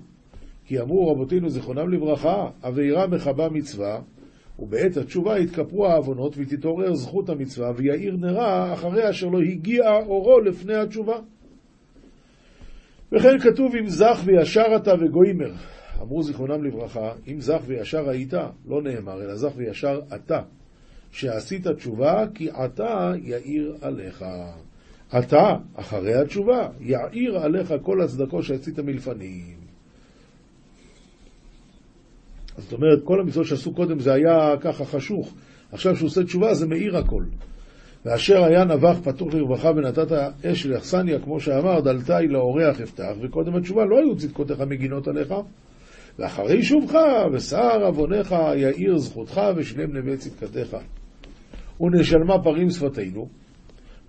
כי 0.65 0.81
אמרו 0.81 1.11
רבותינו 1.11 1.49
זיכרונם 1.49 1.89
לברכה, 1.89 2.49
אבירה 2.67 3.07
מחבה 3.07 3.49
מצווה, 3.49 4.01
ובעת 4.59 4.97
התשובה 4.97 5.39
יתכפרו 5.39 5.87
העוונות 5.87 6.35
ותתעורר 6.37 6.95
זכות 6.95 7.29
המצווה 7.29 7.71
ויאיר 7.75 8.15
נרה 8.15 8.73
אחרי 8.73 9.09
אשר 9.09 9.27
לא 9.27 9.39
הגיע 9.41 9.97
אורו 10.05 10.39
לפני 10.39 10.75
התשובה. 10.75 11.19
וכן 13.11 13.39
כתוב 13.39 13.75
אם 13.75 13.89
זך 13.89 14.21
וישר 14.25 14.75
אתה 14.75 14.93
וגוימר. 14.93 15.53
אמרו 16.01 16.23
זיכרונם 16.23 16.63
לברכה, 16.63 17.11
אם 17.27 17.41
זך 17.41 17.61
וישר 17.65 18.09
היית, 18.09 18.33
לא 18.67 18.81
נאמר, 18.81 19.23
אלא 19.23 19.35
זך 19.35 19.51
וישר 19.55 19.99
אתה, 20.15 20.41
שעשית 21.11 21.67
תשובה, 21.67 22.25
כי 22.33 22.49
עתה 22.49 23.11
יאיר 23.23 23.77
עליך. 23.81 24.25
עתה, 25.11 25.55
אחרי 25.75 26.13
התשובה, 26.13 26.69
יאיר 26.79 27.37
עליך 27.37 27.73
כל 27.81 28.01
הצדקות 28.01 28.43
שעשית 28.43 28.79
מלפנים. 28.79 29.64
זאת 32.57 32.73
אומרת, 32.73 32.99
כל 33.03 33.19
המצוות 33.19 33.45
שעשו 33.45 33.73
קודם 33.73 33.99
זה 33.99 34.13
היה 34.13 34.57
ככה 34.61 34.85
חשוך. 34.85 35.33
עכשיו 35.71 35.95
שהוא 35.95 36.07
עושה 36.07 36.23
תשובה 36.23 36.53
זה 36.53 36.67
מאיר 36.67 36.97
הכל. 36.97 37.23
ואשר 38.05 38.43
היה 38.43 38.65
נבח 38.65 38.99
פתוח 39.03 39.33
לרווחה 39.33 39.69
ונתת 39.69 40.11
אש 40.45 40.65
לאכסניה, 40.65 41.19
כמו 41.19 41.39
שאמר, 41.39 41.81
דלתי 41.81 42.27
לאורח 42.29 42.81
אפתח, 42.81 43.11
וקודם 43.21 43.55
התשובה 43.55 43.85
לא 43.85 43.97
היו 43.97 44.15
צדקותיך 44.15 44.61
מגינות 44.61 45.07
עליך. 45.07 45.33
ואחרי 46.19 46.63
שובך, 46.63 46.99
ושר 47.33 47.85
עוונך 47.85 48.35
יאיר 48.55 48.97
זכותך, 48.97 49.41
ושלם 49.55 49.97
נווה 49.97 50.17
צדקתך. 50.17 50.77
ונשלמה 51.81 52.43
פרים 52.43 52.69
שפתינו, 52.69 53.27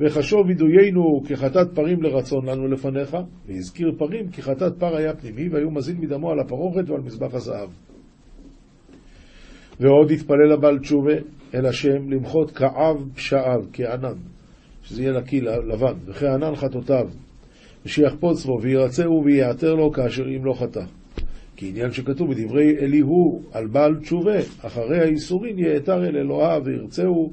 וחשוב 0.00 0.46
וידויינו 0.46 1.22
כחטאת 1.28 1.74
פרים 1.74 2.02
לרצון 2.02 2.46
לנו 2.46 2.68
לפניך, 2.68 3.16
והזכיר 3.46 3.92
פרים 3.98 4.28
כי 4.28 4.42
חטאת 4.42 4.72
פר 4.78 4.96
היה 4.96 5.16
פנימי, 5.16 5.48
והיו 5.48 5.70
מזין 5.70 5.96
מדמו 6.00 6.30
על 6.30 6.40
הפרוכת 6.40 6.90
ועל 6.90 7.00
מזבח 7.00 7.34
הזהב. 7.34 7.68
ועוד 9.80 10.10
יתפלל 10.10 10.52
הבעל 10.52 10.78
תשובה 10.78 11.14
אל 11.54 11.66
השם 11.66 12.10
למחות 12.10 12.50
כעב 12.50 13.08
פשעיו, 13.14 13.64
כענן, 13.72 14.18
שזה 14.82 15.02
יהיה 15.02 15.20
נקי 15.20 15.40
לבן, 15.40 15.94
וכענן 16.06 16.54
חטאותיו, 16.54 17.08
ושיחפוץ 17.86 18.44
בו 18.44 18.58
וירצהו 18.62 19.24
ויעתר 19.24 19.74
לו 19.74 19.92
כאשר 19.92 20.24
אם 20.36 20.44
לא 20.44 20.52
חטא. 20.52 20.84
כי 21.56 21.68
עניין 21.68 21.92
שכתוב 21.92 22.30
בדברי 22.30 22.78
אליהו 22.78 23.42
על 23.52 23.66
בעל 23.66 23.96
תשובה, 23.96 24.38
אחרי 24.60 24.98
האיסורין 24.98 25.58
יעתר 25.58 26.04
אל 26.04 26.16
אלוהיו 26.16 26.64
וירצהו, 26.64 27.32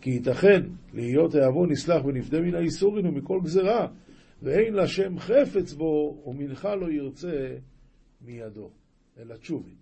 כי 0.00 0.10
ייתכן 0.10 0.62
להיות 0.94 1.34
העוון 1.34 1.70
נסלח 1.70 2.04
ונפדה 2.04 2.40
מן 2.40 2.54
האיסורין 2.54 3.06
ומכל 3.06 3.40
גזרה, 3.44 3.86
ואין 4.42 4.74
לשם 4.74 5.18
חפץ 5.18 5.72
בו, 5.72 6.22
ומנחה 6.26 6.74
לא 6.74 6.90
ירצה 6.90 7.48
מידו, 8.26 8.70
אלא 9.20 9.34
תשובי. 9.34 9.81